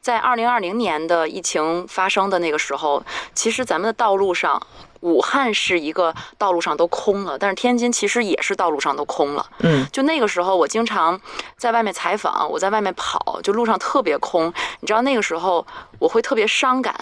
[0.00, 3.02] 在二零二零年的疫情发生的那个时候，
[3.34, 4.62] 其实咱们的道路上。
[5.00, 9.46] 武汉是一个道路上都空了，但是天津其实也是道路上都空了。
[9.60, 11.20] 嗯，就那个时候，我经常
[11.56, 14.52] 在外面采访，我在外面跑，就路上特别空。
[14.80, 15.66] 你知道那个时候
[15.98, 16.94] 我会特别伤感，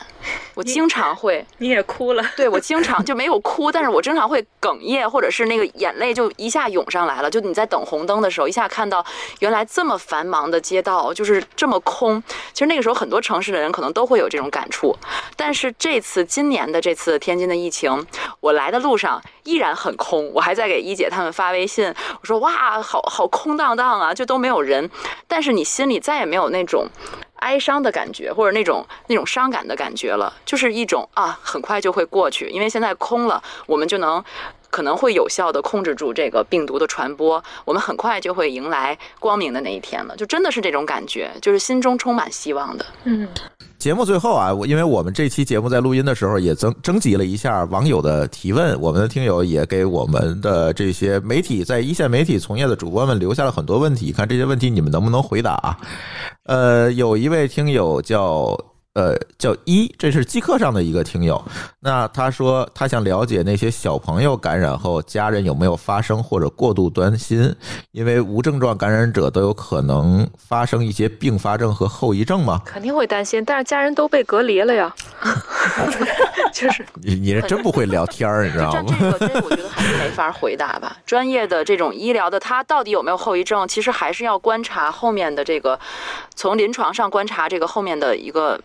[0.54, 1.44] 我经常会。
[1.58, 2.22] 你也哭了？
[2.36, 7.30] 对，我经常就没有哭，但是我经常会哽咽，或者是那个眼泪就一下涌上来了。
[7.30, 9.04] 就你在等红灯的时候，一下看到
[9.40, 12.22] 原来这么繁忙的街道就是这么空。
[12.52, 14.96] 其实那个时候很多城市的人可能都会有这种感触，
[15.36, 18.06] 但是这次今年的这次天津的疫情。
[18.40, 24.90] 我来的路上依然很空，我还在给一姐他们发微信，我说哇，好好空荡荡啊，就都没有人。
[25.28, 26.88] 但是你心里再也没有那种
[27.46, 34.22] 哀伤的感觉，或者那种那种伤感的感觉了，就是一种啊，很快就会过去，因为现在空了，我们就能
[34.68, 43.28] 可能会有效的控制住这个病毒的传播，我们很快就会迎来光明的那一天了，就真的是这种感觉，就是心中充满希望的，嗯。
[43.86, 55.78] 节目最后啊，我因为我们这期节目在录音的时候也征征集了一下网友的提问，我们的听友也给我们的这些媒体在一线媒体从业的主播们留下了很多问题，看这些问题你们能不能回答啊？
[56.46, 58.58] 呃，有一位听友叫。
[58.96, 61.44] 呃，叫一，这是机课上的一个听友。
[61.80, 67.54] 那他说他想了解那些小朋友感染后，家人有没有发生或者过度担心？
[67.92, 72.62] 因为无症状感染者都有可能发生一些并发症和后遗症吗？
[72.64, 74.94] 肯定会担心，但是家人都被隔离了呀。
[76.50, 78.96] 就是你， 你是真不会聊天儿，你知道吗？
[78.98, 80.96] 这个，这个我觉得还是没法回答吧。
[81.04, 83.68] 专业的这种医疗的，他到底有没有后遗症？
[83.68, 85.78] 其实还是要观察后面的这个，
[86.34, 88.58] 从临床上观察这个后面的一个。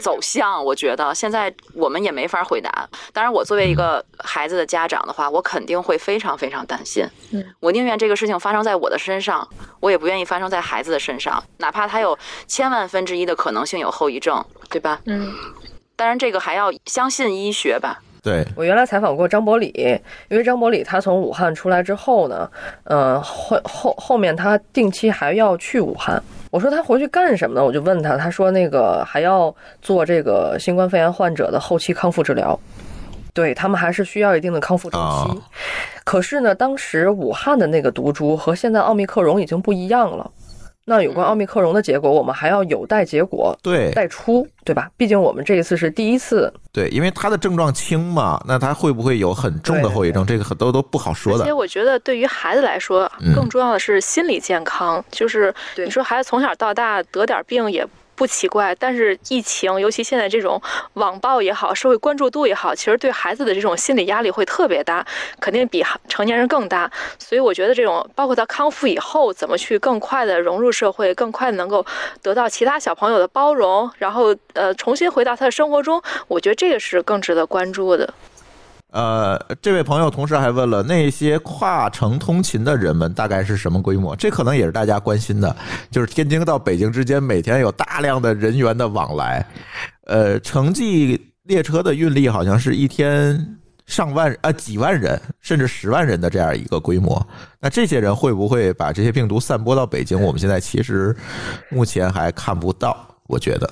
[0.00, 2.88] 走向，我觉得现在我们也没法回答。
[3.12, 7.04] 当然，我作为一个孩子的家长的话，我肯定会非常非常担心。
[7.32, 9.46] 嗯，我宁愿这个事情发生在我的身上，
[9.80, 15.00] 我也不愿意发生在孩子的身上，哪怕他有千万分之一的可能性有后遗症，对吧？
[15.06, 15.32] 嗯，
[15.96, 18.00] 当然这个还要相信医学吧。
[18.22, 19.72] 对我原来采访过张伯礼，
[20.28, 22.50] 因为张伯礼他从武汉出来之后呢，
[22.84, 26.20] 嗯，后后后面他定期还要去武汉。
[26.50, 27.64] 我说他回去干什么呢？
[27.64, 32.58] 我就问他，他说那个还要做这个新冠肺炎患者的后期康复治疗，
[33.34, 35.40] 对他们还是需要一定的康复周期。
[36.04, 40.30] 可是呢，当时武汉的那个毒株和现在奥密克戎已经不一样了。
[40.88, 44.88] 那有关奥密克戎的结果，我们还要有待结果对待出，对吧？
[44.96, 46.52] 毕竟我们这一次是第一次。
[46.72, 50.24] 对，因为他的症状轻嘛，那他会不会有很重的后遗症？
[50.24, 51.42] 这个很多都不好说的。
[51.42, 55.04] 而且我觉得，对于孩子来说，更重要的是心理健康。
[55.10, 57.84] 就是你说孩子从小到大得点病也。
[58.16, 58.74] 不奇怪。
[58.74, 60.60] 但是疫情，尤其现在这种
[60.94, 65.06] 网暴也好，社会关注度也好，其实对孩子的这种心理压力会特别大，
[65.38, 66.90] 肯定比成年人更大。
[67.18, 71.84] 所以我觉得这种包括他康复以后，怎么去更快的融入社会，更快的能够
[72.22, 78.12] 得到其他小朋友的包容，然后呃重新回到他的生活中，我觉得这个是更值得关注的。
[78.96, 84.16] 呃，这位朋友同时还问了，那些跨城通勤的人们大概是什么规模？
[84.16, 85.54] 这可能也是大家关心的，
[85.90, 89.46] 就是天津到北京之间每天有大量的人员的往来，
[90.06, 97.22] 呃，城际列车的运力好像是一天上万啊几万人，甚至十万人的这样一个规模。
[97.60, 100.18] 那这些人会不会把这些病毒散播到北京？
[100.18, 101.14] 我们现在其实
[101.68, 103.70] 目前还看不到，我觉得。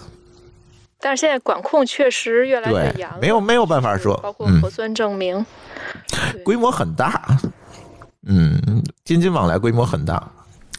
[1.05, 5.45] 但是现在管控确实越来越严了，，没有没有办法说，包括嗯核酸证明。
[6.43, 7.39] 规模很大，
[8.27, 10.27] 嗯，京津往来规模很大。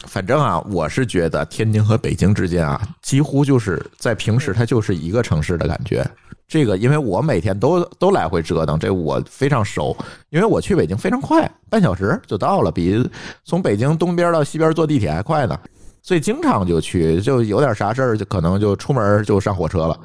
[0.08, 6.04] 反正啊，我是觉得天津和北京之间啊，几乎就是在平时它就是一个城市的感觉。
[6.48, 9.96] 这个因为我每天都都来回折腾，这我非常熟，
[10.32, 13.08] 因为我去北京非常快，半小时就到了，比
[13.44, 15.56] 从北京东边到西边坐地铁还快呢。
[16.02, 20.00] 所以经常就去，就有点啥事儿，就可能就出门就上火车了。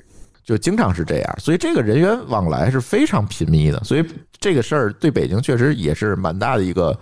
[0.51, 4.05] 就经常是这样，所以这个人员往来是非常频密的，所以
[4.41, 6.99] 这个事儿对北京确实也是蛮大的一个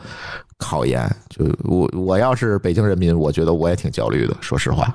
[0.59, 1.11] 考验。
[1.31, 4.95] 就我我要是北京人民，我觉得我也挺焦虑的，说实话。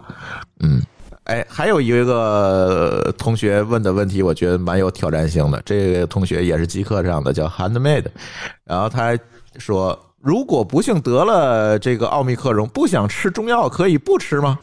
[0.60, 0.80] 嗯，
[1.24, 5.60] 哎，还有一个同学问的问题，我觉得蛮有挑战性的。
[5.66, 8.06] 这个同学也是极客上的，叫 Handmade，
[8.66, 9.18] 然后他
[9.58, 14.60] 说，如果不幸得了这个奥密克戎，不想吃中药，可以不吃吗？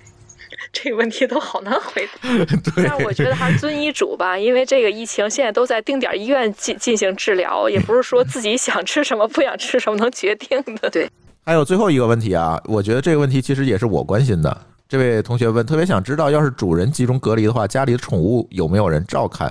[0.73, 2.29] 这个问题都好难回答。
[2.77, 10.89] 但是我觉得还是遵医嘱吧，因为这个疫情现在都在定点医院进进行治疗，也不是说自己想吃什么不想吃什么能决定的。
[10.91, 11.11] 对
[11.45, 14.67] 还有最后一个问题啊，我觉得这个问题其实也是我关心的。
[14.91, 19.51] 这位同学问，特别想知道，要是主人集中隔离的话，家里的宠物有没有人照看？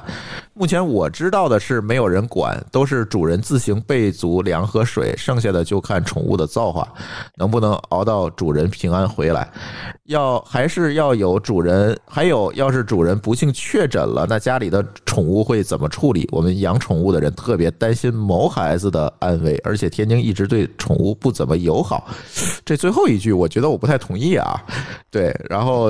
[0.54, 6.86] 目前我知道的是没有人管，都是主人自行备足粮和水，剩下的就看宠物的造化，
[7.38, 9.50] 能不能熬到主人平安回来。
[10.08, 16.28] 要还是要有主人，还有要是主人不幸确诊了，那家里的宠物会怎么处理？
[16.34, 22.10] 我们养宠物的人特别担心某孩子的安危，而且天津一直对宠物不怎么友好。
[22.66, 24.62] 这最后一句，我觉得我不太同意啊。
[25.10, 25.90] 对，然后。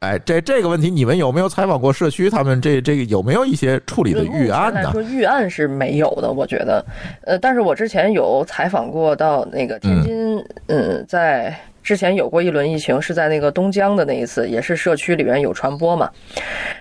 [0.00, 2.30] 哎，这这个问题，你们有没有采访过社区？
[2.30, 4.90] 他们这这个有没有一些处理的预案呢？
[4.92, 6.82] 说，预案是没有的，我觉得。
[7.26, 16.10] 呃，但是我之前有采访过到那个天津，嗯，在之前有过一轮疫情，是在那个东江的那一次，也是社区里面有传播嘛。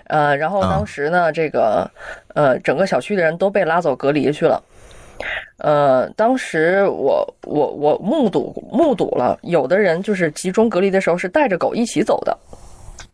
[0.06, 1.92] 呃，然后当时呢，这个
[2.36, 4.64] 呃，整个小区的人都被拉走隔离去了。
[5.58, 12.38] 呃，当时我我我目睹目睹了，有的人就是集中隔离的时候是带着狗一起走的，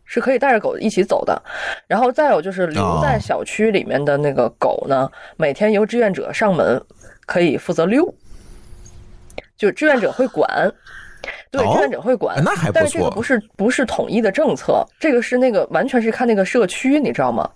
[0.04, 1.40] 是可以带着狗一起走的。
[1.86, 6.80] 然后再有就是留在小区里面的那个狗呢，每天由志愿者上门，
[7.26, 8.14] 可以负责遛，
[9.56, 10.48] 就志愿者会管。
[11.50, 17.50] 对，哦志愿者会管，那还不错但是这个不是不是统一的政策，这个是那个完全是看那个社区，你知道吗？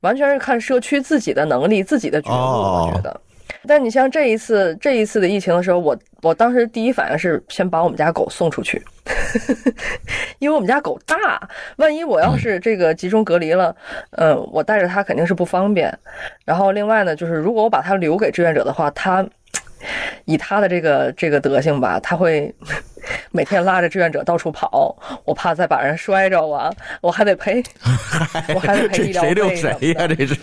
[0.00, 3.20] 完全是看社区自己的能力、自己的觉悟，哦我觉得。
[3.66, 8.82] 但你像这一次这一次的疫情的时候，我我当时第一反应是先把我们家狗送出去，
[10.38, 13.74] 因为我们家狗大，万一我要是这个集中隔离了，
[14.12, 15.96] 嗯、我带着它肯定是不方便。
[16.44, 19.26] 然后另外呢，就是如果我把它留给志愿者的话，它
[20.24, 22.54] 以他的这个这个德行吧，他会
[23.32, 27.62] 每天拉着志愿者到处跑，我怕再把人摔着啊，我还得赔，
[28.54, 30.36] 我还得赔医疗费什么谁呀、的这是。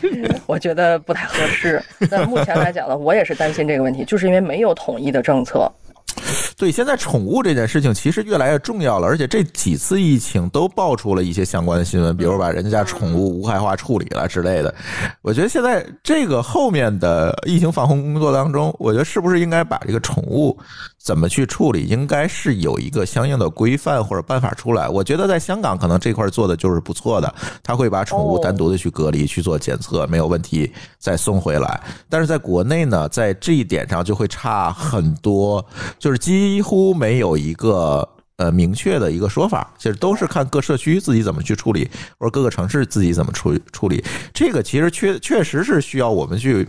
[0.45, 1.81] 我觉得不太合适。
[2.09, 5.71] 但目前来讲呢，我也是担心这个问题，就是因为没有统一的政策。
[6.57, 14.73] 对，现在宠物这件事情其实越来越重要了，而且这几次疫情都爆出了一些相关的新闻，比如把人家宠物无害化处理了之类的。
[15.21, 20.57] 我觉得现在这个后面的疫情防控工作当中，我觉得是不是应该把这个宠物
[21.05, 24.89] 怎么去处理，应该是有一个相应的规范或者办法出来。
[24.89, 31.79] 我觉得在香港可能这块做的就是不错的，他会把宠物哦单独的去隔离、去做检测，没有问题再送回来。
[32.09, 35.63] 但是在国内呢，在这一点上就会差很多，
[35.99, 38.09] 就是几乎没有一个。
[38.37, 44.03] 呃，明确的一个说法，其实都是看各社区自己怎么去处理，或者各个城市自己怎么处处理。
[44.33, 46.67] 这个其实确确实是需要我们去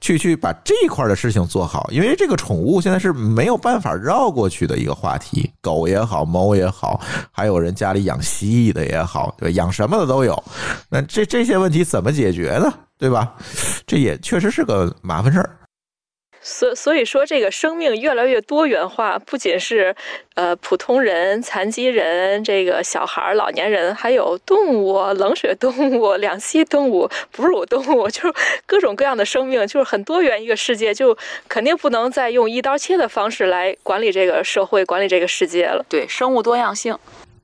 [0.00, 5.50] 去去把这一块的事情做好，因为这个宠物现在是没有办法绕过去的一个话题。
[5.62, 7.00] 狗也好，猫也好，
[7.32, 9.52] 还有人家里养蜥蜴的也好，对？
[9.54, 10.42] 养什么的都有。
[10.90, 12.72] 那这这些问题怎么解决呢？
[12.98, 13.32] 对吧？
[13.86, 15.50] 这也确实是个麻烦事儿。
[16.48, 19.94] 所所以说，这个生命越来越多元化，不仅是
[20.34, 28.32] 呃普通人、残疾人、这个小孩儿、老年人，还有动物、冷血动物、两栖动物、哺乳动物，就是
[28.64, 31.14] 各种各样的生命，就是很多元一个世界，就
[31.48, 35.84] 肯定不能再用一刀切的方式来管理这个社会、管理这个世界了。
[35.86, 36.96] 对，生物多样性。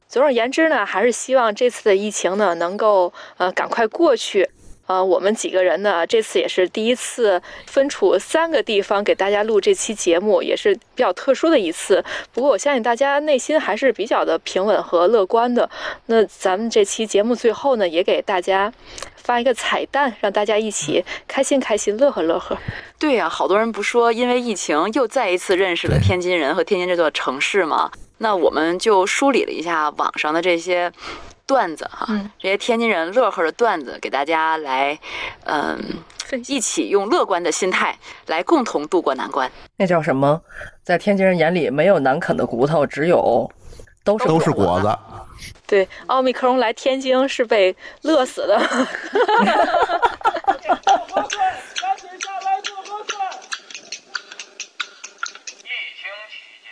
[0.09, 4.49] 总而言之呢，还是希望这次的疫情呢能够呃赶快过去。
[4.87, 12.05] 呃，我们几个人呢，这次也是第一次分处三个地方给大家录这期节目，也是比较特殊的一次。
[12.33, 15.69] 不过我相信大家内心还是比较的平稳和乐观的。
[16.07, 18.73] 那咱们这期节目最后呢，也给大家
[19.17, 22.59] 发一个彩蛋，让大家一起开心开心，乐呵乐呵。
[22.99, 27.91] 对呀、好多人不说因为疫情又再一次认识了天津人和天津这座城市吗？
[28.19, 30.93] 那我们就梳理了一下网上的这些
[31.47, 34.99] 段子哈，嗯这些天津人乐呵的段子，给大家来，
[35.45, 35.79] 嗯、
[36.47, 37.97] 一起用乐观的心态
[38.27, 39.51] 来共同度过难关。
[39.77, 40.41] 那叫什么？
[40.83, 43.51] 在天津人眼里，没有难啃的骨头，只有
[44.05, 44.99] 都是都是果子。
[45.67, 48.57] 对，奥密克戎来天津是被乐死的。
[48.59, 48.67] 做
[50.97, 53.29] 核酸，赶紧下来做核酸。
[55.61, 56.71] 疫情期间，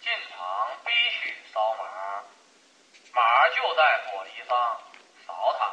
[0.00, 0.38] 进场
[0.84, 1.18] 必须
[1.52, 1.82] 扫码，
[3.14, 3.18] 码
[3.58, 4.56] 就在玻璃上，
[5.26, 5.66] 扫它，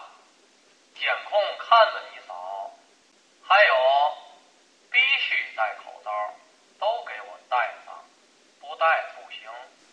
[0.99, 2.71] 监控看着你扫。
[3.47, 3.73] 还有，
[4.91, 6.09] 必须戴口罩，
[6.79, 7.55] 都给我戴
[7.85, 7.93] 上，
[8.59, 9.47] 不戴不行。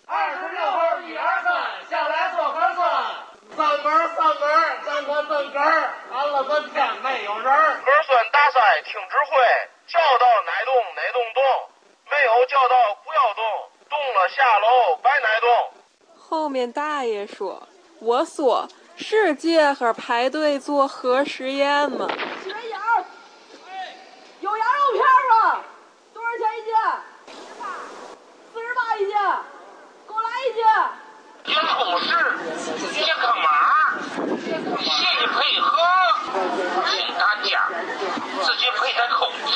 [0.06, 3.14] 二十六号一二三，下来做核酸。
[3.54, 5.94] 三根三根儿，咱可分根儿。
[6.14, 7.52] 俺了半天，没有人。
[7.82, 11.44] 核酸大赛听指挥，叫到哪动哪动动，
[12.10, 13.44] 没有叫到不要动，
[13.90, 15.70] 动了下楼白哪动。
[16.16, 17.68] 后面大爷说
[18.04, 22.08] ：“我说是这呵排队做核实验吗？
[24.40, 25.00] 有羊肉片
[25.30, 25.62] 吗？
[26.12, 26.74] 多少钱一斤？
[27.32, 27.64] 四十八，
[28.52, 29.14] 四十八一斤，
[30.08, 30.60] 给我来一斤。
[31.44, 32.04] 人工是
[32.98, 33.46] 一个码，
[34.80, 35.70] 谢谢配合，
[36.90, 37.70] 请大家
[38.42, 39.54] 自己佩戴口罩。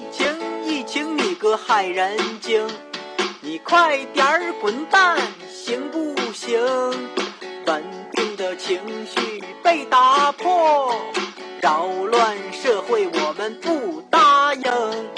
[0.00, 0.18] 疫情
[0.64, 2.68] 疫情你个害人精，
[3.40, 5.16] 你快点儿滚蛋
[5.48, 6.58] 行不行？
[7.68, 10.90] 稳定的情绪被打破，
[11.60, 15.17] 扰乱社会我们不答应。